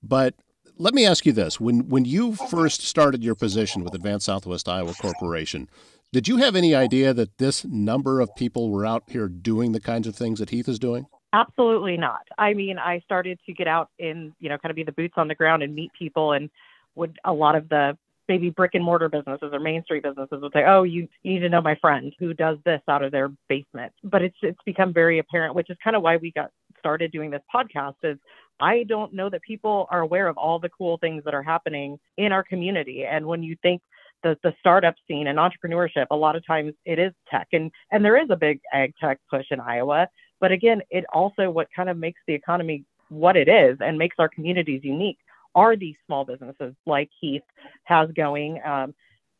But 0.03 0.36
let 0.77 0.93
me 0.93 1.05
ask 1.05 1.25
you 1.25 1.31
this: 1.31 1.62
when 1.62 1.88
when 1.88 2.03
you 2.03 2.36
first 2.36 2.81
started 2.81 3.24
your 3.24 3.36
position 3.36 3.86
with 3.86 3.93
Advance 3.93 4.25
Southwest 4.25 4.67
Iowa 4.67 4.93
Corporation, 4.96 5.69
did 6.11 6.27
you 6.27 6.37
have 6.37 6.55
any 6.55 6.73
idea 6.73 7.13
that 7.13 7.37
this 7.37 7.63
number 7.65 8.19
of 8.19 8.35
people 8.35 8.69
were 8.69 8.85
out 8.85 9.03
here 9.07 9.27
doing 9.27 9.71
the 9.71 9.79
kinds 9.79 10.07
of 10.07 10.15
things 10.15 10.39
that 10.39 10.49
Heath 10.49 10.67
is 10.67 10.79
doing? 10.79 11.05
Absolutely 11.33 11.97
not. 11.97 12.21
I 12.37 12.53
mean, 12.55 12.79
I 12.79 13.01
started 13.01 13.39
to 13.45 13.53
get 13.53 13.67
out 13.67 13.89
and, 13.99 14.33
you 14.39 14.49
know, 14.49 14.57
kind 14.57 14.71
of 14.71 14.75
be 14.75 14.83
the 14.83 14.91
boots 14.91 15.13
on 15.17 15.27
the 15.27 15.35
ground 15.35 15.61
and 15.61 15.75
meet 15.75 15.91
people 15.97 16.33
and 16.33 16.49
would 16.95 17.19
a 17.23 17.31
lot 17.31 17.55
of 17.55 17.69
the 17.69 17.95
maybe 18.27 18.49
brick 18.49 18.71
and 18.73 18.83
mortar 18.83 19.09
businesses 19.09 19.49
or 19.53 19.59
main 19.59 19.83
street 19.83 20.03
businesses 20.03 20.41
would 20.41 20.53
say, 20.53 20.63
"Oh, 20.65 20.83
you, 20.83 21.07
you 21.23 21.33
need 21.33 21.39
to 21.39 21.49
know 21.49 21.61
my 21.61 21.75
friend 21.75 22.13
who 22.19 22.33
does 22.33 22.57
this 22.65 22.81
out 22.87 23.03
of 23.03 23.11
their 23.11 23.29
basement." 23.47 23.93
But 24.03 24.23
it's 24.23 24.37
it's 24.41 24.59
become 24.65 24.93
very 24.93 25.19
apparent, 25.19 25.55
which 25.55 25.69
is 25.69 25.77
kind 25.83 25.95
of 25.95 26.01
why 26.01 26.17
we 26.17 26.31
got 26.31 26.51
started 26.79 27.11
doing 27.11 27.29
this 27.29 27.41
podcast 27.53 27.95
is 28.03 28.17
I 28.59 28.83
don't 28.83 29.13
know 29.13 29.29
that 29.29 29.41
people 29.41 29.87
are 29.89 30.01
aware 30.01 30.27
of 30.27 30.37
all 30.37 30.59
the 30.59 30.69
cool 30.69 30.97
things 30.97 31.23
that 31.25 31.33
are 31.33 31.43
happening 31.43 31.99
in 32.17 32.31
our 32.31 32.43
community. 32.43 33.05
And 33.05 33.25
when 33.25 33.43
you 33.43 33.55
think 33.61 33.81
the 34.23 34.38
the 34.43 34.53
startup 34.59 34.95
scene 35.07 35.27
and 35.27 35.39
entrepreneurship, 35.39 36.07
a 36.11 36.15
lot 36.15 36.35
of 36.35 36.45
times 36.45 36.73
it 36.85 36.99
is 36.99 37.13
tech 37.29 37.47
and 37.53 37.71
and 37.91 38.03
there 38.03 38.21
is 38.21 38.29
a 38.29 38.35
big 38.35 38.59
ag 38.73 38.93
tech 38.99 39.19
push 39.29 39.45
in 39.51 39.59
Iowa. 39.59 40.07
But 40.39 40.51
again, 40.51 40.81
it 40.89 41.05
also 41.13 41.49
what 41.49 41.67
kind 41.75 41.89
of 41.89 41.97
makes 41.97 42.19
the 42.27 42.33
economy 42.33 42.85
what 43.09 43.35
it 43.35 43.47
is 43.47 43.77
and 43.81 43.97
makes 43.97 44.15
our 44.19 44.29
communities 44.29 44.81
unique 44.83 45.17
are 45.55 45.75
these 45.75 45.95
small 46.05 46.25
businesses 46.25 46.73
like 46.85 47.09
Heath 47.19 47.41
has 47.83 48.09
going. 48.15 48.61
Um, 48.63 48.93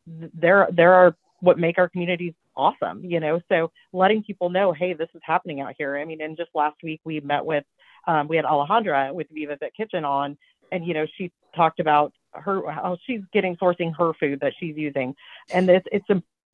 there, 0.06 0.68
there 0.72 0.92
are 0.92 1.16
what 1.40 1.58
make 1.58 1.78
our 1.78 1.88
communities 1.88 2.34
awesome, 2.56 3.04
you 3.04 3.20
know. 3.20 3.40
So 3.48 3.70
letting 3.92 4.22
people 4.22 4.50
know, 4.50 4.72
hey, 4.72 4.92
this 4.92 5.08
is 5.14 5.22
happening 5.24 5.60
out 5.60 5.74
here. 5.78 5.96
I 5.96 6.04
mean, 6.04 6.20
and 6.20 6.36
just 6.36 6.50
last 6.54 6.76
week 6.82 7.00
we 7.04 7.20
met 7.20 7.44
with, 7.44 7.64
um, 8.06 8.28
we 8.28 8.36
had 8.36 8.44
Alejandra 8.44 9.14
with 9.14 9.28
Viva 9.32 9.56
Fit 9.56 9.72
Kitchen 9.76 10.04
on, 10.04 10.36
and 10.72 10.84
you 10.84 10.94
know, 10.94 11.06
she 11.16 11.30
talked 11.54 11.80
about 11.80 12.12
her 12.32 12.70
how 12.70 12.96
she's 13.06 13.20
getting 13.32 13.56
sourcing 13.56 13.96
her 13.96 14.12
food 14.14 14.40
that 14.40 14.52
she's 14.58 14.76
using, 14.76 15.14
and 15.52 15.68
it's 15.68 15.86
it's 15.92 16.06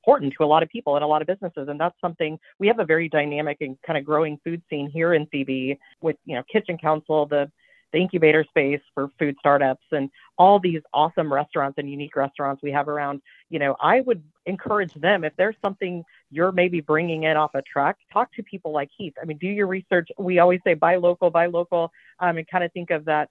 important 0.06 0.32
to 0.38 0.44
a 0.44 0.46
lot 0.46 0.62
of 0.62 0.68
people 0.68 0.94
and 0.94 1.04
a 1.04 1.06
lot 1.06 1.20
of 1.20 1.26
businesses. 1.26 1.68
And 1.68 1.80
that's 1.80 1.96
something 2.00 2.38
we 2.58 2.68
have 2.68 2.78
a 2.78 2.84
very 2.84 3.08
dynamic 3.08 3.58
and 3.60 3.76
kind 3.84 3.98
of 3.98 4.04
growing 4.04 4.38
food 4.44 4.62
scene 4.70 4.88
here 4.88 5.14
in 5.14 5.26
CB 5.26 5.78
with, 6.00 6.16
you 6.24 6.36
know, 6.36 6.42
Kitchen 6.50 6.78
Council, 6.78 7.26
the 7.26 7.50
the 7.92 7.98
incubator 7.98 8.44
space 8.48 8.80
for 8.94 9.10
food 9.16 9.36
startups 9.38 9.84
and 9.92 10.10
all 10.38 10.58
these 10.58 10.80
awesome 10.92 11.32
restaurants 11.32 11.78
and 11.78 11.88
unique 11.88 12.16
restaurants 12.16 12.60
we 12.60 12.72
have 12.72 12.88
around. 12.88 13.22
You 13.48 13.60
know 13.60 13.76
i 13.80 14.00
would 14.00 14.22
encourage 14.44 14.92
them 14.94 15.22
if 15.22 15.32
there's 15.36 15.54
something 15.64 16.04
you're 16.30 16.50
maybe 16.50 16.80
bringing 16.80 17.22
in 17.22 17.36
off 17.36 17.54
a 17.54 17.62
truck 17.62 17.96
talk 18.12 18.32
to 18.34 18.42
people 18.42 18.72
like 18.72 18.90
heath. 18.96 19.14
I 19.20 19.24
mean 19.24 19.38
do 19.38 19.46
your 19.46 19.68
research. 19.68 20.08
We 20.18 20.40
always 20.40 20.60
say 20.64 20.74
buy 20.74 20.96
local 20.96 21.30
buy 21.30 21.46
local 21.46 21.92
um, 22.18 22.38
and 22.38 22.46
kind 22.48 22.64
of 22.64 22.72
think 22.72 22.90
of 22.90 23.04
that 23.04 23.30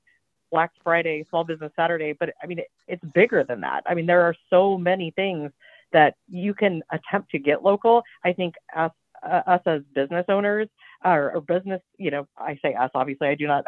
black 0.52 0.72
friday 0.84 1.26
small 1.30 1.44
business 1.44 1.72
saturday 1.76 2.14
but 2.14 2.30
i 2.42 2.46
mean 2.46 2.60
it, 2.60 2.68
it's 2.88 3.04
bigger 3.14 3.44
than 3.44 3.62
that 3.62 3.84
i 3.88 3.94
mean 3.94 4.06
there 4.06 4.22
are 4.22 4.36
so 4.50 4.78
many 4.78 5.12
things 5.12 5.52
that 5.96 6.16
you 6.30 6.54
can 6.54 6.84
attempt 6.92 7.32
to 7.32 7.40
get 7.40 7.64
local. 7.64 8.04
I 8.26 8.34
think 8.34 8.56
us, 8.76 8.92
uh, 9.24 9.42
us 9.48 9.62
as 9.66 9.82
business 9.94 10.26
owners 10.28 10.68
or, 11.06 11.32
or, 11.36 11.42
business, 11.42 11.82
you 11.98 12.12
know, 12.12 12.28
I 12.38 12.60
say 12.62 12.74
us, 12.74 12.92
obviously 12.94 13.30
I 13.30 13.36
do 13.36 13.48
not 13.48 13.64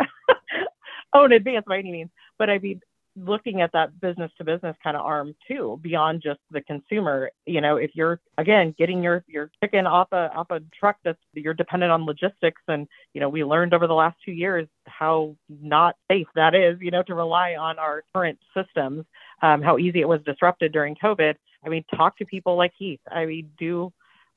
own 1.13 1.31
Advance 1.31 1.63
by 1.65 1.79
any 1.79 1.91
means, 1.91 2.09
but 2.37 2.49
I 2.49 2.59
mean, 2.59 2.81
looking 3.17 3.61
at 3.61 3.71
that 3.73 3.99
business 3.99 4.31
to 4.37 4.43
business 4.43 4.75
kind 4.83 4.95
of 4.95 5.05
arm 5.05 5.35
too 5.47 5.79
beyond 5.81 6.21
just 6.21 6.39
the 6.51 6.61
consumer 6.61 7.31
you 7.45 7.59
know 7.59 7.75
if 7.77 7.91
you're 7.95 8.19
again 8.37 8.75
getting 8.77 9.01
your 9.01 9.23
your 9.27 9.49
chicken 9.63 9.87
off 9.87 10.07
a 10.11 10.31
off 10.35 10.51
a 10.51 10.59
truck 10.79 10.97
that's 11.03 11.19
you're 11.33 11.53
dependent 11.53 11.91
on 11.91 12.05
logistics 12.05 12.61
and 12.67 12.87
you 13.13 13.21
know 13.21 13.29
we 13.29 13.43
learned 13.43 13.73
over 13.73 13.87
the 13.87 13.93
last 13.93 14.17
two 14.23 14.31
years 14.31 14.67
how 14.85 15.35
not 15.49 15.95
safe 16.11 16.27
that 16.35 16.53
is 16.53 16.77
you 16.79 16.91
know 16.91 17.01
to 17.03 17.15
rely 17.15 17.55
on 17.55 17.79
our 17.79 18.03
current 18.13 18.37
systems 18.55 19.05
um, 19.41 19.61
how 19.61 19.77
easy 19.77 19.99
it 20.01 20.07
was 20.07 20.21
disrupted 20.23 20.71
during 20.71 20.95
covid 20.95 21.35
I 21.67 21.69
mean, 21.69 21.83
talk 21.95 22.17
to 22.17 22.25
people 22.25 22.55
like 22.55 22.71
Heath. 22.77 22.99
I 23.09 23.25
mean, 23.25 23.51
do 23.57 23.91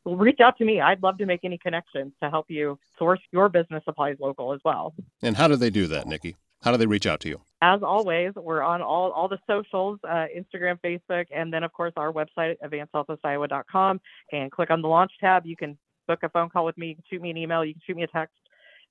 reach 0.05 0.41
out 0.41 0.57
to 0.59 0.65
me. 0.65 0.81
I'd 0.81 1.03
love 1.03 1.19
to 1.19 1.27
make 1.27 1.41
any 1.45 1.59
connections 1.59 2.13
to 2.23 2.31
help 2.31 2.47
you 2.49 2.79
source 2.99 3.21
your 3.33 3.49
business 3.49 3.85
supplies 3.85 4.17
local 4.19 4.53
as 4.53 4.61
well. 4.65 4.95
And 5.23 5.37
how 5.37 5.49
do 5.49 5.57
they 5.57 5.71
do 5.71 5.87
that, 5.89 6.07
Nikki? 6.07 6.37
How 6.63 6.73
do 6.73 6.77
they 6.77 6.87
reach 6.87 7.07
out 7.07 7.21
to 7.21 7.29
you? 7.29 7.41
As 7.63 7.83
always, 7.83 8.33
we're 8.37 8.63
on 8.63 8.83
all, 8.83 9.11
all 9.13 9.29
the 9.29 9.39
socials, 9.47 9.99
uh, 10.05 10.27
Instagram, 10.37 10.79
Facebook, 10.83 11.27
and 11.35 11.53
then, 11.53 11.63
of 11.63 11.73
course, 11.73 11.93
our 11.97 12.13
website, 12.13 12.57
advancesouthwestiowa.com. 12.65 14.01
And 14.33 14.51
click 14.51 14.71
on 14.71 14.83
the 14.83 14.89
launch 14.89 15.13
tab. 15.21 15.47
You 15.47 15.57
can 15.57 15.79
book 16.07 16.21
a 16.23 16.29
phone 16.29 16.51
call 16.51 16.65
with 16.65 16.77
me. 16.77 16.89
You 16.89 16.95
can 16.97 17.05
shoot 17.11 17.23
me 17.23 17.31
an 17.31 17.37
email. 17.37 17.65
You 17.65 17.75
can 17.75 17.83
shoot 17.87 17.97
me 17.97 18.03
a 18.03 18.09
text. 18.09 18.35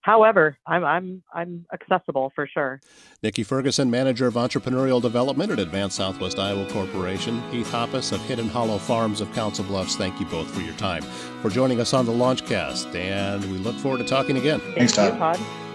However, 0.01 0.57
I'm 0.65 0.85
I'm 0.85 1.23
I'm 1.33 1.65
accessible 1.73 2.31
for 2.33 2.47
sure. 2.47 2.79
Nikki 3.21 3.43
Ferguson, 3.43 3.91
manager 3.91 4.27
of 4.27 4.35
entrepreneurial 4.35 5.01
development 5.01 5.51
at 5.51 5.59
Advance 5.59 5.95
Southwest 5.95 6.39
Iowa 6.39 6.65
Corporation. 6.71 7.41
Heath 7.51 7.69
Hoppes 7.69 8.13
of 8.13 8.21
Hidden 8.21 8.47
Hollow 8.47 8.77
Farms 8.77 9.19
of 9.19 9.31
Council 9.33 9.65
Bluffs. 9.65 9.97
Thank 9.97 10.19
you 10.21 10.25
both 10.27 10.49
for 10.51 10.61
your 10.61 10.75
time, 10.75 11.01
for 11.41 11.49
joining 11.49 11.81
us 11.81 11.93
on 11.93 12.05
the 12.05 12.13
Launchcast, 12.13 12.95
and 12.95 13.43
we 13.51 13.57
look 13.57 13.75
forward 13.75 13.97
to 13.97 14.05
talking 14.05 14.37
again. 14.37 14.61
Thanks, 14.73 14.93
Todd. 14.93 15.13
You, 15.13 15.19
Todd. 15.19 15.68